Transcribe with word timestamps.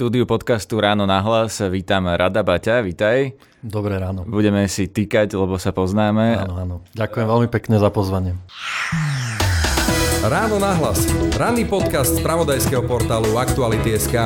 štúdiu 0.00 0.24
podcastu 0.24 0.80
Ráno 0.80 1.04
na 1.04 1.20
hlas 1.20 1.60
vítam 1.68 2.08
Rada 2.08 2.40
Baťa, 2.40 2.80
vítaj. 2.80 3.36
Dobré 3.60 4.00
ráno. 4.00 4.24
Budeme 4.24 4.64
si 4.64 4.88
týkať, 4.88 5.36
lebo 5.36 5.60
sa 5.60 5.76
poznáme. 5.76 6.40
Áno, 6.40 6.56
áno. 6.56 6.76
Ďakujem 6.96 7.26
veľmi 7.28 7.48
pekne 7.52 7.76
za 7.76 7.92
pozvanie. 7.92 8.32
Ráno 10.24 10.56
na 10.56 10.72
hlas. 10.72 11.04
Ranný 11.36 11.68
podcast 11.68 12.16
z 12.16 12.24
pravodajského 12.24 12.80
portálu 12.88 13.36
Aktuality.sk. 13.36 14.16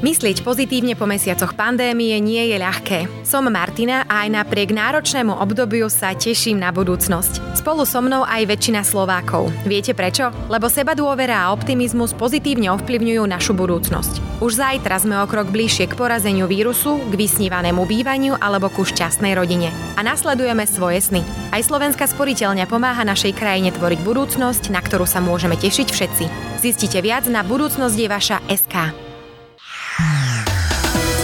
Myslieť 0.00 0.40
pozitívne 0.40 0.96
po 0.96 1.04
mesiacoch 1.04 1.52
pandémie 1.52 2.16
nie 2.24 2.40
je 2.48 2.56
ľahké. 2.56 2.98
Som 3.20 3.52
Martina 3.52 4.08
a 4.08 4.24
aj 4.24 4.32
napriek 4.32 4.72
náročnému 4.72 5.36
obdobiu 5.36 5.92
sa 5.92 6.16
teším 6.16 6.56
na 6.56 6.72
budúcnosť. 6.72 7.60
Spolu 7.60 7.84
so 7.84 8.00
mnou 8.00 8.24
aj 8.24 8.48
väčšina 8.48 8.80
Slovákov. 8.80 9.52
Viete 9.68 9.92
prečo? 9.92 10.32
Lebo 10.48 10.72
seba 10.72 10.96
dôvera 10.96 11.44
a 11.44 11.52
optimizmus 11.52 12.16
pozitívne 12.16 12.72
ovplyvňujú 12.72 13.22
našu 13.28 13.52
budúcnosť. 13.52 14.40
Už 14.40 14.56
zajtra 14.56 15.04
sme 15.04 15.20
o 15.20 15.28
krok 15.28 15.52
bližšie 15.52 15.92
k 15.92 15.98
porazeniu 16.00 16.48
vírusu, 16.48 16.96
k 17.12 17.20
vysnívanému 17.20 17.84
bývaniu 17.84 18.40
alebo 18.40 18.72
ku 18.72 18.88
šťastnej 18.88 19.36
rodine. 19.36 19.68
A 19.94 20.00
nasledujeme 20.00 20.64
svoje 20.64 21.04
sny. 21.04 21.20
Aj 21.52 21.60
Slovenská 21.60 22.08
sporiteľňa 22.08 22.64
pomáha 22.64 23.04
našej 23.04 23.36
krajine 23.36 23.68
tvoriť 23.68 24.00
budúcnosť, 24.00 24.72
na 24.72 24.80
ktorú 24.80 25.04
sa 25.04 25.20
môžeme 25.20 25.60
tešiť 25.60 25.88
všetci. 25.92 26.24
Zistite 26.56 27.04
viac 27.04 27.28
na 27.28 27.44
budúcnosť 27.44 27.96
je 28.00 28.08
vaša 28.08 28.40
SK. 28.48 29.09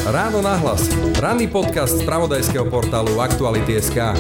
Ráno 0.06 0.38
na 0.38 0.55
hlas. 0.62 0.87
Ranný 1.19 1.51
podcast 1.51 1.98
z 1.98 2.06
pravodajského 2.06 2.70
portálu 2.70 3.19
Aktuality.sk. 3.19 4.15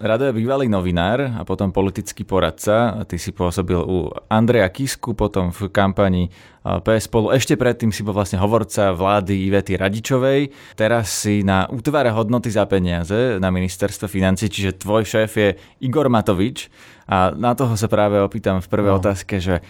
Rado 0.00 0.24
je 0.24 0.32
bývalý 0.32 0.72
novinár 0.72 1.20
a 1.36 1.44
potom 1.44 1.68
politický 1.68 2.24
poradca. 2.24 3.04
Ty 3.04 3.16
si 3.20 3.28
pôsobil 3.36 3.76
u 3.76 4.08
Andreja 4.32 4.72
Kisku, 4.72 5.12
potom 5.12 5.52
v 5.52 5.68
kampani 5.68 6.32
PS 6.64 7.12
spolu. 7.12 7.28
Ešte 7.36 7.60
predtým 7.60 7.92
si 7.92 8.00
bol 8.00 8.16
vlastne 8.16 8.40
hovorca 8.40 8.96
vlády 8.96 9.52
Ivety 9.52 9.76
Radičovej. 9.76 10.48
Teraz 10.80 11.20
si 11.20 11.44
na 11.44 11.68
útvare 11.68 12.08
hodnoty 12.08 12.48
za 12.48 12.64
peniaze 12.64 13.36
na 13.36 13.52
ministerstvo 13.52 14.08
financí, 14.08 14.48
čiže 14.48 14.80
tvoj 14.80 15.04
šéf 15.04 15.32
je 15.36 15.60
Igor 15.84 16.08
Matovič. 16.08 16.72
A 17.04 17.36
na 17.36 17.52
toho 17.52 17.76
sa 17.76 17.84
práve 17.92 18.16
opýtam 18.16 18.64
v 18.64 18.68
prvej 18.72 18.96
no. 18.96 19.00
otázke, 19.00 19.44
že 19.44 19.60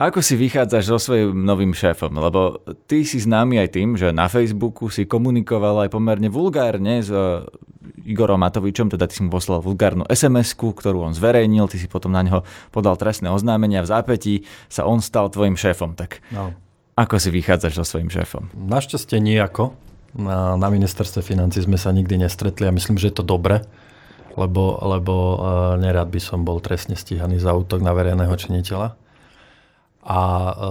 ako 0.00 0.24
si 0.24 0.32
vychádzaš 0.32 0.84
so 0.88 0.96
svojím 0.96 1.44
novým 1.44 1.76
šéfom? 1.76 2.08
Lebo 2.16 2.64
ty 2.88 3.04
si 3.04 3.20
známy 3.20 3.60
aj 3.60 3.68
tým, 3.76 4.00
že 4.00 4.16
na 4.16 4.32
Facebooku 4.32 4.88
si 4.88 5.04
komunikoval 5.04 5.84
aj 5.84 5.92
pomerne 5.92 6.32
vulgárne 6.32 7.04
s 7.04 7.12
e, 7.12 7.44
Igorom 8.08 8.40
Matovičom, 8.40 8.88
teda 8.88 9.04
ty 9.04 9.20
si 9.20 9.22
mu 9.22 9.28
poslal 9.28 9.60
vulgárnu 9.60 10.08
sms 10.08 10.56
ktorú 10.56 11.04
on 11.04 11.12
zverejnil, 11.12 11.68
ty 11.68 11.76
si 11.76 11.84
potom 11.84 12.16
na 12.16 12.24
neho 12.24 12.40
podal 12.72 12.96
trestné 12.96 13.28
oznámenia, 13.28 13.84
v 13.84 13.92
zápätí 13.92 14.34
sa 14.72 14.88
on 14.88 15.04
stal 15.04 15.28
tvojim 15.28 15.60
šéfom. 15.60 15.92
Tak 15.92 16.24
no. 16.32 16.56
ako 16.96 17.20
si 17.20 17.28
vychádzaš 17.28 17.76
so 17.76 17.84
svojím 17.84 18.08
šéfom? 18.08 18.48
Našťastie 18.56 19.20
nejako. 19.20 19.76
Na, 20.16 20.58
na 20.58 20.68
ministerstve 20.72 21.22
financí 21.22 21.62
sme 21.62 21.78
sa 21.78 21.94
nikdy 21.94 22.24
nestretli 22.24 22.66
a 22.66 22.74
myslím, 22.74 22.98
že 22.98 23.12
je 23.12 23.20
to 23.20 23.24
dobre, 23.24 23.62
lebo, 24.34 24.80
lebo 24.82 25.14
uh, 25.14 25.38
nerad 25.78 26.10
by 26.10 26.18
som 26.18 26.42
bol 26.42 26.58
trestne 26.58 26.98
stíhaný 26.98 27.38
za 27.38 27.54
útok 27.54 27.78
na 27.78 27.94
verejného 27.94 28.34
činiteľa. 28.34 28.98
A 30.00 30.20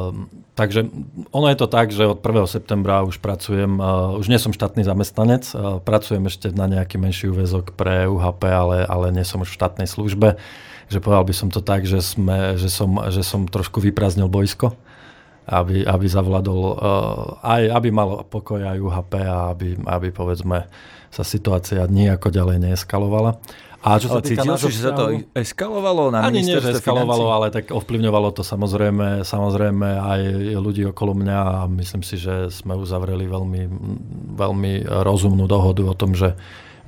um, 0.09 0.25
takže 0.57 0.89
ono 1.29 1.53
je 1.53 1.57
to 1.61 1.69
tak, 1.69 1.93
že 1.93 2.09
od 2.09 2.17
1. 2.17 2.49
septembra 2.49 3.05
už 3.05 3.21
pracujem, 3.21 3.77
uh, 3.77 4.17
už 4.17 4.25
nie 4.25 4.41
som 4.41 4.49
štátny 4.49 4.81
zamestnanec, 4.81 5.45
uh, 5.53 5.77
pracujem 5.77 6.25
ešte 6.25 6.49
na 6.49 6.65
nejaký 6.65 6.97
menší 6.97 7.29
úvezok 7.29 7.77
pre 7.77 8.09
UHP, 8.09 8.41
ale, 8.49 8.89
ale 8.89 9.13
nie 9.13 9.21
som 9.21 9.45
už 9.45 9.53
v 9.53 9.57
štátnej 9.61 9.85
službe. 9.85 10.41
Že 10.89 11.05
povedal 11.05 11.25
by 11.29 11.35
som 11.37 11.49
to 11.53 11.61
tak, 11.61 11.85
že, 11.85 12.01
sme, 12.01 12.57
že, 12.57 12.73
som, 12.73 12.89
že 13.13 13.21
som 13.21 13.45
trošku 13.45 13.77
vyprázdnil 13.77 14.25
bojsko, 14.25 14.73
aby, 15.45 15.85
aby 15.85 16.05
zavladol, 16.09 16.61
uh, 16.73 16.73
aj 17.45 17.69
aby 17.69 17.93
mal 17.93 18.25
pokoj 18.25 18.65
aj 18.65 18.81
UHP 18.81 19.13
a 19.29 19.53
aby, 19.53 19.77
aby 19.77 20.09
povedzme 20.09 20.65
sa 21.13 21.21
situácia 21.21 21.85
nejako 21.85 22.33
ďalej 22.33 22.65
neeskalovala. 22.65 23.37
A 23.79 23.95
čo 23.95 24.11
sa 24.11 24.19
týka 24.19 24.43
cítil 24.43 24.55
si, 24.59 24.75
že 24.75 24.91
sa 24.91 24.91
to 24.91 25.23
eskalovalo 25.31 26.11
na 26.11 26.27
Ani 26.27 26.43
nie, 26.43 26.59
že 26.59 26.75
eskalovalo, 26.75 27.31
financí? 27.31 27.37
ale 27.39 27.47
tak 27.47 27.65
ovplyvňovalo 27.71 28.29
to 28.35 28.43
samozrejme, 28.43 29.23
samozrejme 29.23 29.87
aj 30.03 30.21
ľudí 30.59 30.83
okolo 30.91 31.15
mňa 31.15 31.37
a 31.39 31.55
myslím 31.79 32.03
si, 32.03 32.19
že 32.19 32.51
sme 32.51 32.75
uzavreli 32.75 33.23
veľmi, 33.23 33.61
veľmi 34.35 34.71
rozumnú 34.83 35.47
dohodu 35.47 35.83
o 35.87 35.95
tom, 35.95 36.11
že 36.11 36.35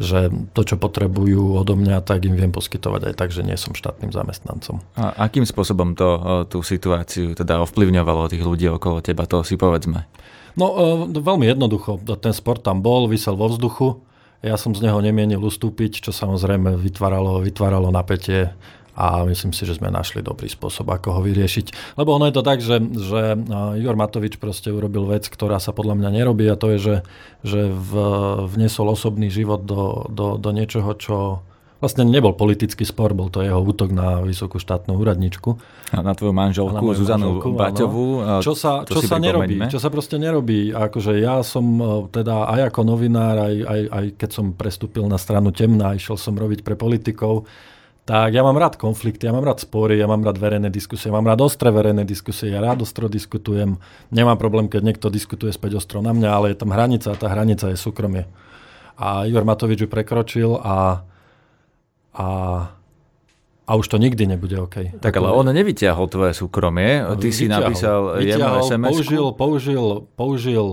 že 0.01 0.33
to, 0.57 0.65
čo 0.65 0.81
potrebujú 0.81 1.61
odo 1.61 1.77
mňa, 1.77 2.01
tak 2.01 2.25
im 2.25 2.33
viem 2.33 2.49
poskytovať 2.49 3.11
aj 3.11 3.13
tak, 3.13 3.29
že 3.29 3.45
nie 3.45 3.53
som 3.53 3.77
štátnym 3.77 4.09
zamestnancom. 4.09 4.81
A 4.97 5.29
akým 5.29 5.45
spôsobom 5.45 5.93
to 5.93 6.17
tú 6.49 6.65
situáciu 6.65 7.37
teda 7.37 7.61
ovplyvňovalo 7.61 8.31
tých 8.31 8.41
ľudí 8.41 8.65
okolo 8.65 9.05
teba, 9.05 9.29
to 9.29 9.45
si 9.45 9.61
povedzme? 9.61 10.09
No 10.57 10.73
veľmi 11.05 11.45
jednoducho, 11.45 12.01
ten 12.17 12.33
sport 12.33 12.65
tam 12.65 12.81
bol, 12.81 13.05
vysel 13.05 13.37
vo 13.37 13.45
vzduchu, 13.45 14.01
ja 14.41 14.57
som 14.57 14.73
z 14.73 14.81
neho 14.81 14.97
nemienil 14.97 15.41
ustúpiť, 15.41 16.01
čo 16.01 16.11
samozrejme 16.11 16.73
vytváralo, 16.73 17.45
vytváralo 17.45 17.93
napätie 17.93 18.49
a 18.91 19.23
myslím 19.23 19.55
si, 19.55 19.63
že 19.63 19.79
sme 19.79 19.87
našli 19.87 20.19
dobrý 20.19 20.51
spôsob, 20.51 20.89
ako 20.91 21.15
ho 21.15 21.21
vyriešiť. 21.23 21.95
Lebo 21.95 22.17
ono 22.17 22.27
je 22.27 22.35
to 22.35 22.43
tak, 22.43 22.59
že, 22.59 22.81
že 22.81 23.39
Igor 23.79 23.95
Matovič 23.95 24.35
proste 24.35 24.67
urobil 24.73 25.07
vec, 25.07 25.31
ktorá 25.31 25.63
sa 25.63 25.71
podľa 25.71 25.95
mňa 25.95 26.09
nerobí 26.21 26.43
a 26.51 26.59
to 26.59 26.75
je, 26.75 26.79
že, 26.81 26.95
že 27.45 27.61
v, 27.71 27.91
vnesol 28.51 28.91
osobný 28.91 29.31
život 29.31 29.63
do, 29.63 30.09
do, 30.11 30.35
do 30.35 30.49
niečoho, 30.51 30.91
čo 30.99 31.45
Vlastne 31.81 32.05
nebol 32.05 32.37
politický 32.37 32.85
spor, 32.85 33.17
bol 33.17 33.33
to 33.33 33.41
jeho 33.41 33.57
útok 33.57 33.89
na 33.89 34.21
vysokú 34.21 34.61
štátnu 34.61 34.93
úradničku. 35.01 35.57
A 35.97 36.05
na 36.05 36.13
tvoju 36.13 36.29
manželku, 36.29 36.77
na 36.77 36.93
Zuzanu 36.93 37.41
manželku, 37.41 37.49
Baťovú. 37.57 38.07
Čo 38.45 38.53
sa, 38.53 38.85
čo 38.85 39.01
sa 39.01 39.17
nerobí, 39.17 39.57
čo 39.65 39.81
sa 39.81 39.89
proste 39.89 40.21
nerobí. 40.21 40.69
Akože 40.69 41.17
ja 41.17 41.41
som 41.41 41.65
e, 41.81 41.85
teda 42.13 42.45
aj 42.53 42.69
ako 42.69 42.81
novinár, 42.85 43.49
aj, 43.49 43.55
aj, 43.65 43.81
aj 43.89 44.05
keď 44.13 44.29
som 44.29 44.45
prestúpil 44.53 45.09
na 45.09 45.17
stranu 45.17 45.49
temná, 45.49 45.97
išiel 45.97 46.21
som 46.21 46.37
robiť 46.37 46.61
pre 46.61 46.77
politikov, 46.77 47.49
tak 48.05 48.33
ja 48.33 48.45
mám 48.45 48.61
rád 48.61 48.77
konflikty, 48.77 49.25
ja 49.25 49.33
mám 49.33 49.45
rád 49.45 49.65
spory, 49.65 49.97
ja 49.97 50.05
mám 50.05 50.21
rád 50.21 50.37
verejné 50.37 50.69
diskusie, 50.69 51.09
mám 51.09 51.25
rád 51.25 51.45
ostré 51.45 51.73
verejné 51.73 52.05
diskusie, 52.05 52.53
ja 52.53 52.61
rád 52.61 52.85
ostro 52.85 53.09
diskutujem. 53.09 53.81
Nemám 54.13 54.37
problém, 54.37 54.69
keď 54.69 54.81
niekto 54.85 55.09
diskutuje 55.09 55.49
späť 55.49 55.81
ostro 55.81 56.01
na 56.01 56.13
mňa, 56.13 56.29
ale 56.29 56.45
je 56.53 56.61
tam 56.61 56.73
hranica 56.73 57.09
a 57.09 57.17
tá 57.17 57.25
hranica 57.29 57.73
je 57.73 57.77
súkromie. 57.77 58.29
A 59.01 59.25
Igor 59.25 59.45
Matovič 59.45 59.85
ju 59.85 59.89
prekročil 59.89 60.61
a 60.61 61.05
a 62.15 62.27
a 63.71 63.75
už 63.79 63.87
to 63.87 63.97
nikdy 63.97 64.27
nebude 64.27 64.59
OK. 64.59 64.99
Tak 64.99 65.15
ale 65.15 65.31
on 65.31 65.47
nevyťahol 65.47 66.11
tvoje 66.11 66.35
súkromie. 66.35 67.07
Ty 67.07 67.29
vyťahol, 67.29 67.31
si 67.31 67.45
napísal 67.47 68.19
jemu 68.19 68.67
sms 68.67 68.91
použil, 68.91 69.25
použil, 69.31 69.85
použil 70.19 70.67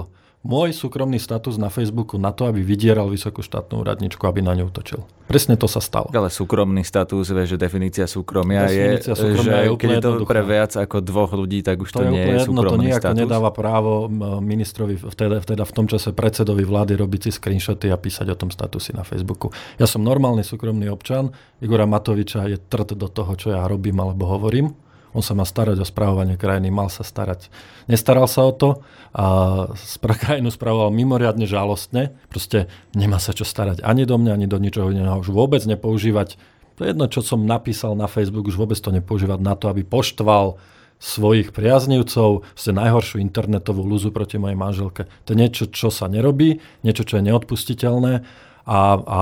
môj 0.46 0.70
súkromný 0.70 1.18
status 1.18 1.58
na 1.58 1.66
Facebooku 1.66 2.14
na 2.16 2.30
to, 2.30 2.46
aby 2.46 2.62
vydieral 2.62 3.10
vysokú 3.10 3.42
štátnu 3.42 3.82
úradničku, 3.82 4.22
aby 4.22 4.38
na 4.38 4.54
ňu 4.54 4.70
utočil. 4.70 5.02
Presne 5.28 5.60
to 5.60 5.68
sa 5.68 5.82
stalo. 5.82 6.08
Ale 6.14 6.32
súkromný 6.32 6.80
status, 6.86 7.28
vieš, 7.28 7.54
že 7.54 7.58
definícia 7.60 8.06
súkromia 8.08 8.64
definícia 8.64 9.12
je, 9.12 9.18
súkromia 9.18 9.44
že 9.44 9.52
je 9.66 9.68
keď 9.76 9.88
je 9.90 10.00
to 10.00 10.10
jednoduchá. 10.14 10.30
pre 10.30 10.42
viac 10.46 10.72
ako 10.78 10.96
dvoch 11.04 11.30
ľudí, 11.36 11.60
tak 11.60 11.82
už 11.84 11.90
to, 11.92 12.00
to 12.00 12.08
nie 12.08 12.24
je, 12.24 12.32
je 12.32 12.46
súkromný 12.48 12.88
to 12.94 13.00
status. 13.02 13.18
nedáva 13.18 13.50
právo 13.52 14.08
ministrovi, 14.40 14.96
vteda, 14.96 15.42
vteda 15.44 15.64
v 15.68 15.72
tom 15.74 15.86
čase 15.90 16.16
predsedovi 16.16 16.64
vlády 16.64 16.96
robiť 16.96 17.20
si 17.28 17.30
screenshoty 17.34 17.92
a 17.92 18.00
písať 18.00 18.32
o 18.32 18.36
tom 18.38 18.48
statuse 18.48 18.96
na 18.96 19.04
Facebooku. 19.04 19.52
Ja 19.76 19.84
som 19.84 20.00
normálny 20.00 20.46
súkromný 20.46 20.88
občan, 20.88 21.34
Igora 21.60 21.84
Matoviča 21.84 22.48
je 22.48 22.56
trd 22.56 22.96
do 22.96 23.10
toho, 23.10 23.36
čo 23.36 23.52
ja 23.52 23.68
robím 23.68 24.00
alebo 24.00 24.24
hovorím 24.24 24.87
on 25.16 25.24
sa 25.24 25.32
má 25.32 25.44
starať 25.48 25.80
o 25.80 25.86
správovanie 25.86 26.36
krajiny, 26.36 26.68
mal 26.68 26.92
sa 26.92 27.00
starať. 27.00 27.48
Nestaral 27.88 28.28
sa 28.28 28.44
o 28.44 28.52
to 28.52 28.84
a 29.16 29.24
krajinu 30.24 30.52
spravoval 30.52 30.92
mimoriadne 30.92 31.48
žalostne. 31.48 32.12
Proste 32.28 32.68
nemá 32.92 33.16
sa 33.16 33.32
čo 33.32 33.48
starať 33.48 33.80
ani 33.80 34.04
do 34.04 34.20
mňa, 34.20 34.32
ani 34.36 34.46
do 34.46 34.60
ničoho 34.60 34.92
iného. 34.92 35.20
Už 35.20 35.32
vôbec 35.32 35.64
nepoužívať. 35.64 36.36
To 36.78 36.86
je 36.86 36.94
jedno, 36.94 37.10
čo 37.10 37.24
som 37.24 37.42
napísal 37.42 37.98
na 37.98 38.06
Facebook, 38.06 38.46
už 38.46 38.60
vôbec 38.60 38.78
to 38.78 38.94
nepoužívať 38.94 39.40
na 39.42 39.58
to, 39.58 39.66
aby 39.72 39.82
poštval 39.82 40.60
svojich 40.98 41.54
priaznivcov, 41.54 42.42
ste 42.58 42.74
najhoršiu 42.74 43.22
internetovú 43.22 43.86
lúzu 43.86 44.10
proti 44.10 44.34
mojej 44.34 44.58
manželke. 44.58 45.02
To 45.26 45.34
je 45.34 45.38
niečo, 45.38 45.64
čo 45.70 45.94
sa 45.94 46.10
nerobí, 46.10 46.58
niečo, 46.82 47.06
čo 47.06 47.22
je 47.22 47.26
neodpustiteľné 47.30 48.26
a, 48.66 48.80
a 48.98 49.20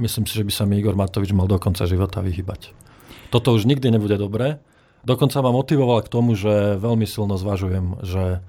myslím 0.00 0.24
si, 0.24 0.32
že 0.32 0.44
by 0.48 0.52
sa 0.52 0.64
mi 0.64 0.80
Igor 0.80 0.96
Matovič 0.96 1.36
mal 1.36 1.44
do 1.44 1.60
konca 1.60 1.84
života 1.84 2.24
vyhybať 2.24 2.85
toto 3.36 3.52
už 3.52 3.68
nikdy 3.68 3.92
nebude 3.92 4.16
dobré. 4.16 4.64
Dokonca 5.04 5.44
ma 5.44 5.52
motivoval 5.52 6.00
k 6.00 6.08
tomu, 6.08 6.32
že 6.32 6.80
veľmi 6.80 7.04
silno 7.04 7.36
zvažujem, 7.36 8.00
že, 8.00 8.40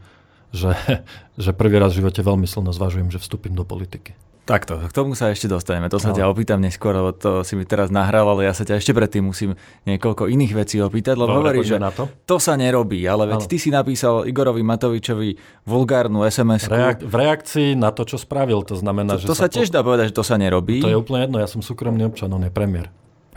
že, 0.55 0.71
že 1.43 1.51
prvý 1.51 1.75
raz 1.75 1.91
v 1.91 1.99
živote 2.01 2.23
veľmi 2.23 2.47
silno 2.47 2.71
zvažujem, 2.71 3.11
že 3.11 3.19
vstúpim 3.19 3.51
do 3.51 3.67
politiky. 3.67 4.15
Takto, 4.47 4.79
k 4.79 4.95
tomu 4.95 5.11
sa 5.11 5.27
ešte 5.27 5.51
dostaneme. 5.51 5.91
To 5.91 5.99
sa 5.99 6.15
no. 6.15 6.23
ťa 6.23 6.31
opýtam 6.31 6.63
neskôr, 6.63 6.95
lebo 6.95 7.11
to 7.11 7.43
si 7.43 7.59
mi 7.59 7.67
teraz 7.67 7.91
nahral, 7.91 8.31
ale 8.31 8.47
ja 8.47 8.55
sa 8.55 8.63
ťa 8.63 8.79
ešte 8.79 8.95
predtým 8.95 9.27
musím 9.27 9.59
niekoľko 9.83 10.23
iných 10.23 10.55
vecí 10.55 10.79
opýtať, 10.79 11.19
lebo 11.19 11.43
hovorí, 11.43 11.67
že 11.67 11.75
na 11.75 11.91
to. 11.91 12.07
to 12.23 12.39
sa 12.39 12.55
nerobí, 12.55 13.03
ale 13.03 13.27
veď 13.27 13.43
ano. 13.43 13.51
ty 13.51 13.59
si 13.59 13.75
napísal 13.75 14.23
Igorovi 14.23 14.63
Matovičovi 14.63 15.35
vulgárnu 15.67 16.23
sms 16.23 16.71
Reak- 16.71 17.03
V 17.03 17.11
reakcii 17.11 17.75
na 17.75 17.91
to, 17.91 18.07
čo 18.07 18.15
spravil, 18.15 18.63
to 18.63 18.79
znamená, 18.79 19.19
to, 19.19 19.27
že... 19.27 19.27
To 19.27 19.35
sa, 19.35 19.51
sa 19.51 19.59
tiež 19.59 19.67
po... 19.67 19.73
dá 19.75 19.81
povedať, 19.83 20.15
že 20.15 20.15
to 20.15 20.23
sa 20.23 20.39
nerobí. 20.39 20.79
To 20.79 20.95
je 20.95 20.95
úplne 20.95 21.27
jedno, 21.27 21.43
ja 21.43 21.47
som 21.51 21.59
súkromný 21.59 22.07
občan, 22.07 22.31
on 22.31 22.47
je 22.47 22.51
premiér. 22.55 22.87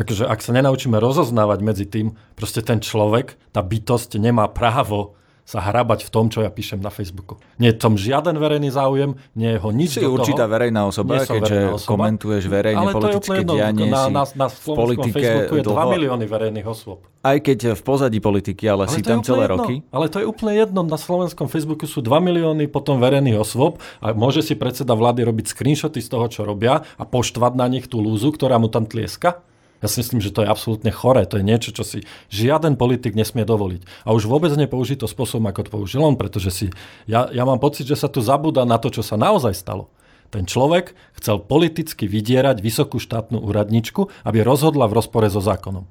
Akože 0.01 0.25
ak 0.25 0.41
sa 0.41 0.57
nenaučíme 0.57 0.97
rozoznávať 0.97 1.59
medzi 1.61 1.85
tým, 1.85 2.17
proste 2.33 2.65
ten 2.65 2.81
človek, 2.81 3.37
tá 3.53 3.61
bytosť 3.61 4.17
nemá 4.17 4.49
právo 4.49 5.13
sa 5.41 5.59
hrabať 5.59 6.07
v 6.07 6.11
tom, 6.15 6.31
čo 6.31 6.47
ja 6.47 6.51
píšem 6.53 6.79
na 6.79 6.95
Facebooku. 6.95 7.35
Nie 7.59 7.75
je 7.75 7.83
tom 7.83 7.99
žiaden 7.99 8.39
verejný 8.39 8.71
záujem, 8.71 9.19
nie 9.35 9.51
je 9.51 9.59
ho 9.59 9.71
nič 9.75 9.99
Si 9.99 10.01
do 10.01 10.15
určitá 10.15 10.47
toho. 10.47 10.53
verejná 10.55 10.87
osoba, 10.87 11.19
Nie 11.19 11.27
keďže 11.27 11.43
verejná 11.43 11.75
osoba. 11.75 11.91
komentuješ 11.91 12.45
verejne 12.47 12.79
Ale 12.79 12.87
to 12.87 12.95
je 12.95 13.03
politické 13.03 13.41
dianie, 13.43 13.87
na, 13.91 14.03
na, 14.07 14.23
na 14.31 14.47
v 14.47 14.57
politike 14.63 15.11
Facebooku 15.11 15.55
je 15.59 15.63
2 15.67 15.75
dlho, 15.75 15.91
milióny 15.91 16.25
verejných 16.31 16.67
osôb. 16.71 17.03
aj 17.27 17.37
keď 17.43 17.59
v 17.75 17.83
pozadí 17.83 18.19
politiky, 18.23 18.63
ale, 18.71 18.87
Ale 18.87 18.95
si 18.95 19.03
tam 19.03 19.27
celé 19.27 19.51
jedno. 19.51 19.55
roky. 19.59 19.75
Ale 19.91 20.07
to 20.07 20.23
je 20.23 20.27
úplne 20.31 20.55
jedno. 20.55 20.81
Na 20.87 20.95
slovenskom 20.95 21.51
Facebooku 21.51 21.91
sú 21.91 21.99
2 21.99 22.15
milióny 22.23 22.71
potom 22.71 23.03
verejných 23.03 23.43
osôb 23.43 23.83
a 23.99 24.15
môže 24.15 24.47
si 24.47 24.55
predseda 24.55 24.95
vlády 24.95 25.27
robiť 25.27 25.51
screenshoty 25.51 25.99
z 25.99 26.15
toho, 26.15 26.31
čo 26.31 26.47
robia 26.47 26.87
a 26.95 27.03
poštvať 27.03 27.59
na 27.59 27.67
nich 27.67 27.91
tú 27.91 27.99
lúzu, 27.99 28.31
ktorá 28.31 28.55
mu 28.63 28.71
tam 28.71 28.87
tlieska. 28.87 29.43
Ja 29.81 29.89
si 29.89 30.05
myslím, 30.05 30.21
že 30.21 30.33
to 30.33 30.45
je 30.45 30.53
absolútne 30.53 30.93
choré. 30.93 31.25
To 31.25 31.41
je 31.41 31.45
niečo, 31.45 31.73
čo 31.73 31.85
si 31.85 32.05
žiaden 32.29 32.77
politik 32.77 33.17
nesmie 33.17 33.49
dovoliť. 33.49 34.05
A 34.05 34.13
už 34.13 34.29
vôbec 34.29 34.53
nepoužiť 34.53 35.05
to 35.05 35.09
spôsobom, 35.09 35.49
ako 35.49 35.61
to 35.65 35.71
použil 35.73 36.05
on, 36.05 36.21
pretože 36.21 36.51
si, 36.53 36.67
ja, 37.09 37.33
ja 37.33 37.49
mám 37.49 37.59
pocit, 37.59 37.89
že 37.89 37.97
sa 37.97 38.13
tu 38.13 38.21
zabúda 38.21 38.69
na 38.69 38.77
to, 38.77 38.93
čo 38.93 39.01
sa 39.01 39.17
naozaj 39.17 39.57
stalo. 39.57 39.89
Ten 40.31 40.47
človek 40.47 40.95
chcel 41.19 41.43
politicky 41.43 42.07
vydierať 42.07 42.63
vysokú 42.63 43.03
štátnu 43.03 43.41
úradničku, 43.43 44.13
aby 44.23 44.47
rozhodla 44.47 44.87
v 44.87 45.01
rozpore 45.01 45.27
so 45.27 45.43
zákonom. 45.43 45.89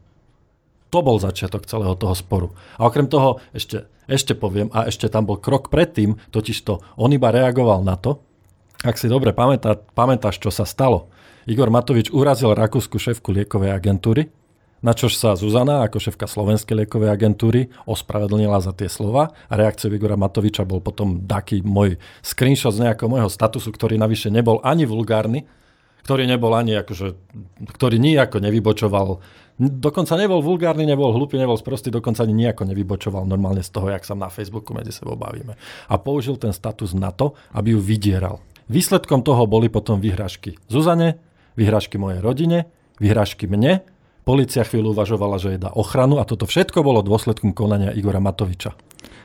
To 0.89 0.99
bol 1.05 1.21
začiatok 1.21 1.69
celého 1.69 1.93
toho 1.99 2.15
sporu. 2.17 2.55
A 2.79 2.87
okrem 2.87 3.05
toho, 3.05 3.43
ešte, 3.51 3.85
ešte 4.09 4.33
poviem, 4.33 4.71
a 4.73 4.89
ešte 4.89 5.11
tam 5.11 5.27
bol 5.27 5.37
krok 5.37 5.69
predtým, 5.69 6.17
totiž 6.33 6.57
to 6.65 6.81
on 6.97 7.13
iba 7.13 7.29
reagoval 7.29 7.83
na 7.85 7.93
to, 7.99 8.23
ak 8.79 8.95
si 8.95 9.11
dobre 9.11 9.35
pamätá, 9.35 9.75
pamätáš, 9.75 10.39
čo 10.39 10.55
sa 10.55 10.63
stalo. 10.63 11.11
Igor 11.47 11.71
Matovič 11.71 12.11
urazil 12.11 12.51
rakúsku 12.51 12.99
šéfku 12.99 13.31
liekovej 13.31 13.71
agentúry, 13.71 14.27
na 14.79 14.95
čož 14.95 15.19
sa 15.19 15.35
Zuzana 15.35 15.83
ako 15.83 15.99
šéfka 15.99 16.23
slovenskej 16.23 16.83
liekovej 16.83 17.11
agentúry 17.11 17.67
ospravedlnila 17.83 18.63
za 18.63 18.71
tie 18.71 18.87
slova 18.87 19.35
a 19.51 19.53
reakciou 19.59 19.91
Igora 19.91 20.15
Matoviča 20.15 20.63
bol 20.63 20.79
potom 20.79 21.19
taký 21.27 21.59
môj 21.59 21.99
screenshot 22.23 22.71
z 22.71 22.87
nejakého 22.87 23.11
môjho 23.11 23.27
statusu, 23.27 23.75
ktorý 23.75 23.99
navyše 23.99 24.31
nebol 24.31 24.63
ani 24.63 24.87
vulgárny, 24.87 25.43
ktorý 26.07 26.31
nebol 26.31 26.55
ani 26.55 26.79
akože, 26.79 27.11
ktorý 27.75 27.99
nijako 27.99 28.39
nevybočoval, 28.39 29.19
dokonca 29.59 30.15
nebol 30.15 30.39
vulgárny, 30.39 30.87
nebol 30.87 31.11
hlupý, 31.11 31.35
nebol 31.35 31.59
sprostý, 31.59 31.91
dokonca 31.91 32.23
ani 32.23 32.47
nijako 32.47 32.63
nevybočoval 32.71 33.27
normálne 33.27 33.59
z 33.59 33.71
toho, 33.75 33.91
jak 33.91 34.07
sa 34.07 34.15
na 34.15 34.31
Facebooku 34.31 34.71
medzi 34.71 34.95
sebou 34.95 35.19
bavíme. 35.19 35.59
A 35.91 35.95
použil 35.99 36.39
ten 36.39 36.55
status 36.55 36.95
na 36.95 37.11
to, 37.11 37.35
aby 37.51 37.75
ju 37.75 37.79
vydieral. 37.83 38.39
Výsledkom 38.71 39.27
toho 39.27 39.43
boli 39.43 39.67
potom 39.67 39.99
vyhražky 39.99 40.55
Zuzane, 40.71 41.19
vyhražky 41.59 41.99
mojej 41.99 42.23
rodine, 42.23 42.71
vyhražky 43.03 43.43
mne, 43.51 43.83
Polícia 44.29 44.61
chvíľu 44.61 44.93
uvažovala, 44.93 45.41
že 45.41 45.57
jej 45.57 45.61
dá 45.61 45.73
ochranu 45.73 46.21
a 46.21 46.27
toto 46.27 46.45
všetko 46.45 46.85
bolo 46.85 47.01
dôsledkom 47.01 47.49
konania 47.49 47.89
Igora 47.97 48.21
Matoviča. 48.21 48.77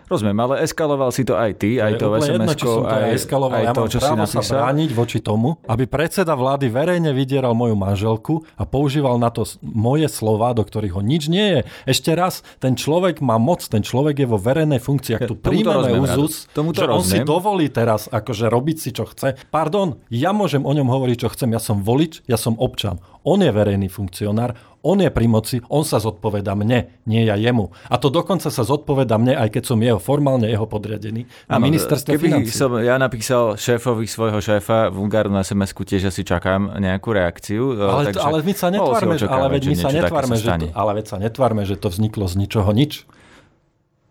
Rozumiem, 0.05 0.37
ale 0.37 0.55
eskaloval 0.61 1.11
si 1.11 1.25
to 1.25 1.35
aj 1.35 1.57
ty, 1.57 1.81
aj 1.81 1.97
to 1.97 2.13
jedno, 2.21 2.53
sms 2.53 2.57
to 2.61 2.73
aj, 2.85 3.03
eskaloval. 3.17 3.57
aj 3.57 3.65
ja 3.65 3.73
to, 3.73 3.81
mám 3.81 3.89
čo 3.89 3.99
si 3.99 4.05
právo 4.05 4.25
sa 4.29 4.39
napísal. 4.41 4.57
brániť 4.61 4.91
voči 4.93 5.19
tomu, 5.25 5.49
aby 5.65 5.85
predseda 5.89 6.33
vlády 6.37 6.67
verejne 6.69 7.11
vydieral 7.17 7.57
moju 7.57 7.73
manželku 7.73 8.35
a 8.61 8.69
používal 8.69 9.17
na 9.17 9.33
to 9.33 9.49
moje 9.65 10.09
slova, 10.13 10.53
do 10.53 10.61
ktorých 10.61 10.95
ho 10.95 11.03
nič 11.03 11.33
nie 11.33 11.47
je. 11.57 11.61
Ešte 11.89 12.13
raz, 12.13 12.45
ten 12.61 12.77
človek 12.77 13.25
má 13.25 13.41
moc, 13.41 13.65
ten 13.65 13.81
človek 13.81 14.21
je 14.21 14.27
vo 14.29 14.37
verejnej 14.37 14.81
funkcii. 14.81 15.17
Ak 15.17 15.31
tu 15.31 15.41
príjmeme 15.41 15.89
rozumiem, 15.89 16.05
úzus, 16.05 16.49
že 16.53 16.85
on 16.85 17.01
si 17.01 17.21
rozumiem. 17.21 17.27
dovolí 17.27 17.67
teraz 17.73 18.07
akože 18.13 18.53
robiť 18.53 18.77
si, 18.77 18.91
čo 18.93 19.09
chce. 19.09 19.41
Pardon, 19.49 19.97
ja 20.13 20.37
môžem 20.37 20.63
o 20.69 20.73
ňom 20.73 20.89
hovoriť, 20.89 21.17
čo 21.25 21.29
chcem. 21.33 21.57
Ja 21.57 21.61
som 21.63 21.81
volič, 21.81 22.21
ja 22.29 22.37
som 22.37 22.61
občan. 22.61 23.01
On 23.25 23.41
je 23.41 23.49
verejný 23.49 23.89
funkcionár, 23.89 24.53
on 24.85 24.99
je 24.99 25.09
pri 25.09 25.25
moci, 25.25 25.57
on 25.67 25.81
sa 25.81 25.97
zodpoveda 25.97 26.53
mne, 26.53 27.03
nie 27.03 27.23
ja 27.23 27.35
jemu. 27.35 27.73
A 27.85 27.97
to 27.97 28.07
dokonca 28.07 28.47
sa 28.47 28.61
zodpoveda 28.61 29.17
mne, 29.17 29.33
aj 29.35 29.49
keď 29.51 29.63
som 29.65 29.79
jeho 29.79 29.97
formálne 29.97 30.45
jeho 30.45 30.65
podriadený 30.65 31.25
na 31.47 31.57
Áno, 31.57 31.65
ministerstvo 31.65 32.13
keby 32.13 32.27
financí. 32.45 32.53
som 32.53 32.77
ja 32.77 32.95
napísal 32.95 33.57
šéfovi 33.57 34.05
svojho 34.05 34.39
šéfa 34.39 34.89
vulgárnu 34.89 35.35
SMS-ku, 35.37 35.83
tiež 35.83 36.07
asi 36.07 36.21
čakám 36.21 36.77
nejakú 36.77 37.11
reakciu. 37.11 37.75
Ale, 37.75 38.13
takže 38.13 38.21
ale 38.21 38.39
my 38.39 38.53
sa 38.53 38.69
netvárme, 38.69 39.15
ale 39.19 39.47
veď 39.51 39.63
my 39.65 39.75
sa 39.75 39.89
netvárme, 39.91 40.35
že 40.35 40.49
to, 40.53 40.67
ale 40.71 40.91
veď 40.95 41.07
sa 41.07 41.17
netvárme, 41.19 41.63
že 41.65 41.75
to 41.75 41.89
vzniklo 41.89 42.25
z 42.25 42.35
ničoho 42.37 42.69
nič. 42.69 43.09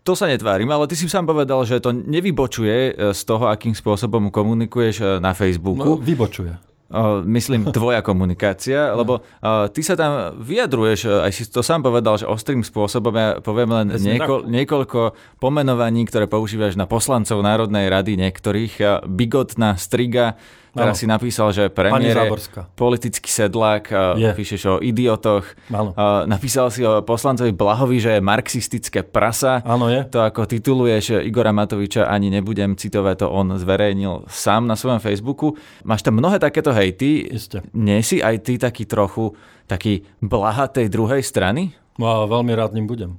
To 0.02 0.12
sa 0.12 0.26
netvárim, 0.26 0.68
ale 0.68 0.84
ty 0.84 0.92
si 0.92 1.06
sám 1.06 1.24
povedal, 1.24 1.62
že 1.62 1.78
to 1.78 1.88
nevybočuje 1.88 2.76
e, 2.90 3.16
z 3.16 3.22
toho, 3.24 3.48
akým 3.48 3.72
spôsobom 3.72 4.28
komunikuješ 4.28 4.96
e, 4.98 5.04
na 5.16 5.30
No, 5.30 5.32
Facebooku. 5.32 5.96
vybočuje. 5.96 6.52
Uh, 6.84 7.24
myslím, 7.24 7.68
tvoja 7.76 8.04
komunikácia, 8.04 8.92
lebo 8.92 9.24
uh, 9.24 9.72
ty 9.72 9.80
sa 9.80 9.96
tam 9.96 10.36
vyjadruješ, 10.36 11.24
aj 11.24 11.32
si 11.32 11.48
to 11.48 11.64
sám 11.64 11.80
povedal, 11.80 12.20
že 12.20 12.28
ostrým 12.28 12.60
spôsobom, 12.60 13.14
ja 13.16 13.40
poviem 13.40 13.72
len 13.72 13.86
nieko, 13.96 14.44
niekoľko 14.44 15.16
pomenovaní, 15.40 16.04
ktoré 16.04 16.28
používaš 16.28 16.76
na 16.76 16.84
poslancov 16.84 17.40
Národnej 17.40 17.88
rady 17.88 18.20
niektorých. 18.20 19.04
Bigotná 19.08 19.80
striga, 19.80 20.36
teraz 20.74 20.98
si 20.98 21.06
napísal, 21.06 21.54
že 21.54 21.70
premiér 21.70 22.28
je 22.28 22.50
politický 22.74 23.30
sedlák, 23.30 23.84
uh, 23.94 24.18
Je. 24.18 24.30
píšeš 24.34 24.62
o 24.66 24.74
idiotoch, 24.82 25.46
Áno. 25.70 25.94
uh, 25.94 26.26
napísal 26.26 26.68
si 26.74 26.82
o 26.82 27.00
poslancovi 27.00 27.54
Blahovi, 27.54 28.02
že 28.02 28.18
je 28.18 28.20
marxistické 28.20 29.06
prasa. 29.06 29.62
Áno 29.62 29.86
je. 29.88 30.02
To 30.10 30.26
ako 30.26 30.44
tituluješ 30.50 31.22
Igora 31.24 31.54
Matoviča, 31.54 32.10
ani 32.10 32.28
nebudem 32.28 32.74
citovať, 32.74 33.24
to 33.24 33.26
on 33.30 33.54
zverejnil 33.54 34.26
sám 34.26 34.66
na 34.66 34.74
svojom 34.74 34.98
Facebooku. 34.98 35.56
Máš 35.86 36.02
tam 36.02 36.18
mnohé 36.18 36.42
takéto 36.42 36.74
hejty. 36.74 37.30
Isté. 37.30 37.62
Nie 37.72 38.02
si 38.02 38.20
aj 38.20 38.44
ty 38.44 38.58
taký 38.58 38.84
trochu 38.84 39.32
taký 39.64 40.04
blaha 40.20 40.68
tej 40.68 40.92
druhej 40.92 41.24
strany? 41.24 41.72
No 41.96 42.26
veľmi 42.26 42.52
rád 42.52 42.74
ním 42.74 42.90
budem. 42.90 43.16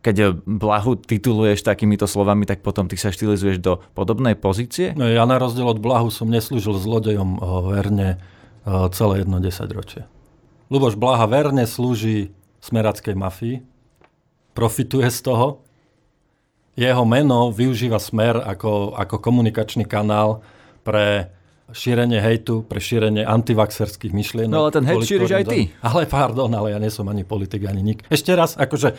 Keď 0.00 0.44
blahu 0.48 0.96
tituluješ 0.96 1.60
takýmito 1.60 2.08
slovami, 2.08 2.48
tak 2.48 2.64
potom 2.64 2.88
ty 2.88 2.96
sa 2.96 3.12
štilizuješ 3.12 3.60
do 3.60 3.84
podobnej 3.92 4.32
pozície? 4.32 4.96
No, 4.96 5.04
Ja 5.04 5.28
na 5.28 5.36
rozdiel 5.36 5.68
od 5.68 5.76
Blahu 5.76 6.08
som 6.08 6.32
neslúžil 6.32 6.72
zlodejom 6.80 7.36
eh, 7.36 7.40
verne 7.68 8.08
eh, 8.16 8.86
celé 8.96 9.24
jedno 9.24 9.44
desaťročie. 9.44 10.08
Luboš 10.70 10.96
Blaha 10.96 11.26
verne 11.26 11.66
slúži 11.66 12.32
smerackej 12.62 13.16
mafii, 13.18 13.56
profituje 14.54 15.08
z 15.10 15.20
toho. 15.20 15.46
Jeho 16.78 17.04
meno 17.04 17.50
využíva 17.50 17.98
smer 17.98 18.38
ako, 18.40 18.94
ako 18.94 19.18
komunikačný 19.18 19.84
kanál 19.84 20.40
pre 20.86 21.34
šírenie 21.72 22.18
hejtu, 22.18 22.62
pre 22.62 22.76
šírenie 22.76 23.22
antivaxerských 23.22 24.10
myšlienok. 24.10 24.52
No 24.52 24.64
ale 24.64 24.70
ten 24.70 24.84
hejt 24.84 25.02
šíriš 25.02 25.32
aj 25.32 25.44
ty. 25.46 25.60
Ale 25.80 26.04
pardon, 26.04 26.50
ale 26.50 26.70
ja 26.70 26.78
nie 26.78 26.88
som 26.88 27.06
ani 27.06 27.22
politik, 27.22 27.64
ani 27.64 27.80
nik. 27.80 28.02
Ešte 28.06 28.32
raz, 28.32 28.54
akože 28.54 28.94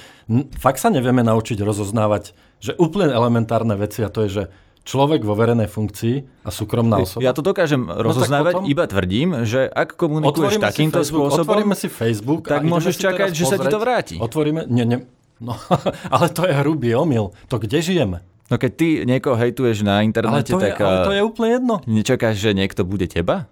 fakt 0.55 0.77
sa 0.77 0.87
nevieme 0.87 1.21
naučiť 1.21 1.57
rozoznávať, 1.57 2.31
že 2.57 2.75
úplne 2.75 3.09
elementárne 3.09 3.73
veci 3.73 4.01
a 4.01 4.09
to 4.09 4.23
je, 4.23 4.29
že 4.31 4.43
človek 4.81 5.21
vo 5.21 5.33
verejnej 5.33 5.67
funkcii 5.67 6.41
a 6.41 6.49
súkromná 6.49 6.97
osoba. 6.97 7.21
Ja 7.21 7.31
to 7.31 7.39
dokážem 7.39 7.85
rozoznávať, 7.85 8.53
No 8.53 8.57
potom- 8.59 8.71
iba 8.71 8.83
tvrdím, 8.83 9.45
že 9.45 9.65
ak 9.65 9.93
komunikuješ 9.93 10.57
Otvoríme 10.57 10.57
si 10.57 10.65
takýmto 10.65 10.97
Facebook, 10.97 11.21
spôsobom, 11.21 11.45
Otvoríme 11.45 11.75
si 11.77 11.87
Facebook 11.87 12.41
tak 12.45 12.61
môžeš 12.65 12.95
čakať, 12.97 13.29
že 13.29 13.45
sa 13.45 13.55
ti 13.55 13.67
to 13.67 13.77
pozrieť. 13.77 13.77
vráti. 13.77 14.15
Otvoríme, 14.17 14.65
nie, 14.65 14.85
nie, 14.87 14.97
no, 15.37 15.53
ale 16.15 16.25
to 16.29 16.43
je 16.43 16.53
hrubý 16.55 16.97
omyl. 16.97 17.29
To 17.45 17.61
kde 17.61 17.77
žijeme? 17.77 18.25
No 18.51 18.55
keď 18.59 18.71
ty 18.75 18.87
niekoho 19.07 19.39
hejtuješ 19.39 19.87
na 19.87 20.03
Ale 20.03 20.11
internete, 20.11 20.51
to, 20.51 20.59
je, 20.59 20.75
tak 20.75 20.83
ale 20.83 21.07
to 21.07 21.13
eh, 21.15 21.17
je 21.17 21.23
úplne 21.23 21.49
jedno. 21.55 21.75
nečakáš, 21.87 22.35
že 22.37 22.51
niekto 22.51 22.83
bude 22.83 23.07
teba? 23.07 23.47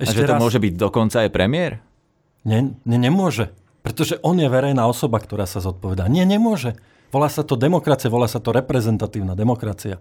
Ešte 0.00 0.16
a 0.16 0.20
že 0.24 0.28
to 0.32 0.34
raz. 0.34 0.40
môže 0.40 0.58
byť 0.58 0.74
dokonca 0.80 1.28
aj 1.28 1.30
premiér? 1.30 1.84
Nie, 2.48 2.72
nie, 2.88 2.98
nemôže. 2.98 3.52
Pretože 3.84 4.16
on 4.24 4.40
je 4.40 4.48
verejná 4.48 4.88
osoba, 4.88 5.20
ktorá 5.20 5.44
sa 5.44 5.60
zodpovedá. 5.60 6.08
Nie, 6.08 6.24
nemôže. 6.24 6.76
Volá 7.12 7.28
sa 7.28 7.44
to 7.44 7.56
demokracia, 7.56 8.08
volá 8.08 8.24
sa 8.24 8.40
to 8.40 8.56
reprezentatívna 8.56 9.36
demokracia. 9.36 10.00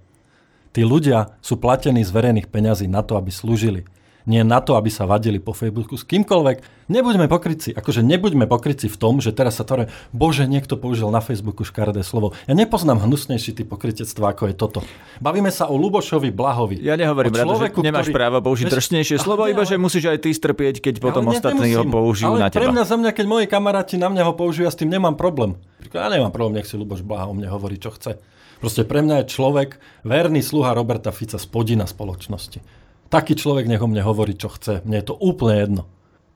Tí 0.72 0.86
ľudia 0.86 1.36
sú 1.41 1.58
platení 1.58 2.06
z 2.06 2.12
verejných 2.13 2.48
peňazí 2.48 2.86
na 2.86 3.01
to, 3.01 3.18
aby 3.18 3.34
slúžili. 3.34 3.84
Nie 4.29 4.45
na 4.45 4.62
to, 4.62 4.77
aby 4.77 4.88
sa 4.88 5.03
vadili 5.03 5.41
po 5.41 5.51
Facebooku 5.51 5.98
s 5.98 6.05
kýmkoľvek. 6.05 6.86
Nebuďme 6.86 7.25
pokryci. 7.25 7.74
Akože 7.74 8.00
nebuďme 8.00 8.45
pokryci 8.45 8.86
v 8.86 8.93
tom, 8.93 9.17
že 9.17 9.33
teraz 9.33 9.57
sa 9.57 9.65
to 9.65 9.74
re- 9.75 9.88
Bože, 10.09 10.45
niekto 10.45 10.77
použil 10.77 11.09
na 11.09 11.17
Facebooku 11.17 11.62
škaredé 11.62 12.01
slovo. 12.01 12.38
Ja 12.45 12.53
nepoznám 12.53 13.01
hnusnejší 13.01 13.53
typ 13.55 13.65
pokrytectva, 13.67 14.31
ako 14.31 14.43
je 14.45 14.55
toto. 14.55 14.79
Bavíme 15.17 15.50
sa 15.50 15.65
o 15.65 15.75
Lubošovi 15.75 16.29
Blahovi. 16.29 16.77
Ja 16.77 16.93
nehovorím, 16.93 17.29
O 17.29 17.36
Rado, 17.36 17.41
že 17.41 17.50
človeku, 17.74 17.79
nemáš 17.81 18.05
ktorý- 18.05 18.15
právo 18.15 18.38
použiť 18.39 18.65
dršnejšie 18.69 19.15
Ale 19.15 19.25
slovo, 19.25 19.41
nie, 19.43 19.50
iba 19.50 19.63
ale- 19.63 19.69
že 19.69 19.75
musíš 19.75 20.05
aj 20.05 20.19
ty 20.19 20.29
strpieť, 20.29 20.75
keď 20.79 20.95
potom 21.00 21.24
Ale 21.24 21.29
ne- 21.29 21.36
ostatní 21.36 21.69
ho 21.74 21.83
použijú 21.83 22.29
ale 22.29 22.39
na 22.39 22.48
pre 22.48 22.62
teba. 22.62 22.71
mňa 22.71 22.83
za 22.86 22.95
mňa, 22.95 23.12
keď 23.12 23.25
moji 23.25 23.45
kamaráti 23.45 23.95
na 23.98 24.07
mňa 24.07 24.24
ho 24.24 24.33
použijú, 24.36 24.62
ja 24.62 24.69
s 24.69 24.77
tým 24.77 24.89
nemám 24.89 25.13
problém. 25.15 25.57
Ja 25.89 26.05
nemám 26.05 26.29
problém, 26.29 26.53
nech 26.55 26.69
si 26.69 26.77
Luboš 26.77 27.01
Blaha 27.01 27.25
o 27.25 27.33
mne 27.33 27.50
hovorí, 27.50 27.81
čo 27.81 27.89
chce. 27.89 28.21
Proste 28.59 28.83
pre 28.83 29.00
mňa 29.00 29.24
je 29.24 29.31
človek 29.31 29.69
verný 30.03 30.39
sluha 30.39 30.69
Roberta 30.71 31.09
Fica 31.09 31.38
spodina 31.38 31.88
spoločnosti. 31.88 32.78
Taký 33.10 33.34
človek 33.34 33.66
nech 33.66 33.82
o 33.82 33.89
mne 33.89 34.06
hovorí, 34.06 34.38
čo 34.38 34.54
chce. 34.54 34.86
Mne 34.86 35.01
je 35.01 35.08
to 35.10 35.16
úplne 35.18 35.56
jedno. 35.58 35.84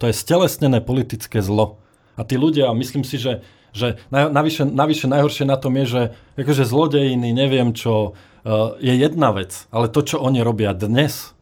To 0.02 0.10
je 0.10 0.18
stelesnené 0.18 0.82
politické 0.82 1.40
zlo. 1.46 1.78
A 2.18 2.26
tí 2.26 2.38
ľudia, 2.38 2.74
myslím 2.74 3.06
si, 3.06 3.22
že, 3.22 3.46
že 3.74 4.02
na- 4.10 4.30
navyše, 4.30 4.66
navyše 4.66 5.06
najhoršie 5.06 5.46
na 5.46 5.58
tom 5.58 5.78
je, 5.82 5.86
že 5.86 6.02
akože 6.38 6.66
zlodejiny, 6.66 7.30
neviem 7.30 7.78
čo, 7.78 8.14
uh, 8.18 8.74
je 8.82 8.94
jedna 8.94 9.30
vec. 9.34 9.70
Ale 9.70 9.86
to, 9.90 10.02
čo 10.02 10.18
oni 10.22 10.42
robia 10.42 10.74
dnes, 10.74 11.34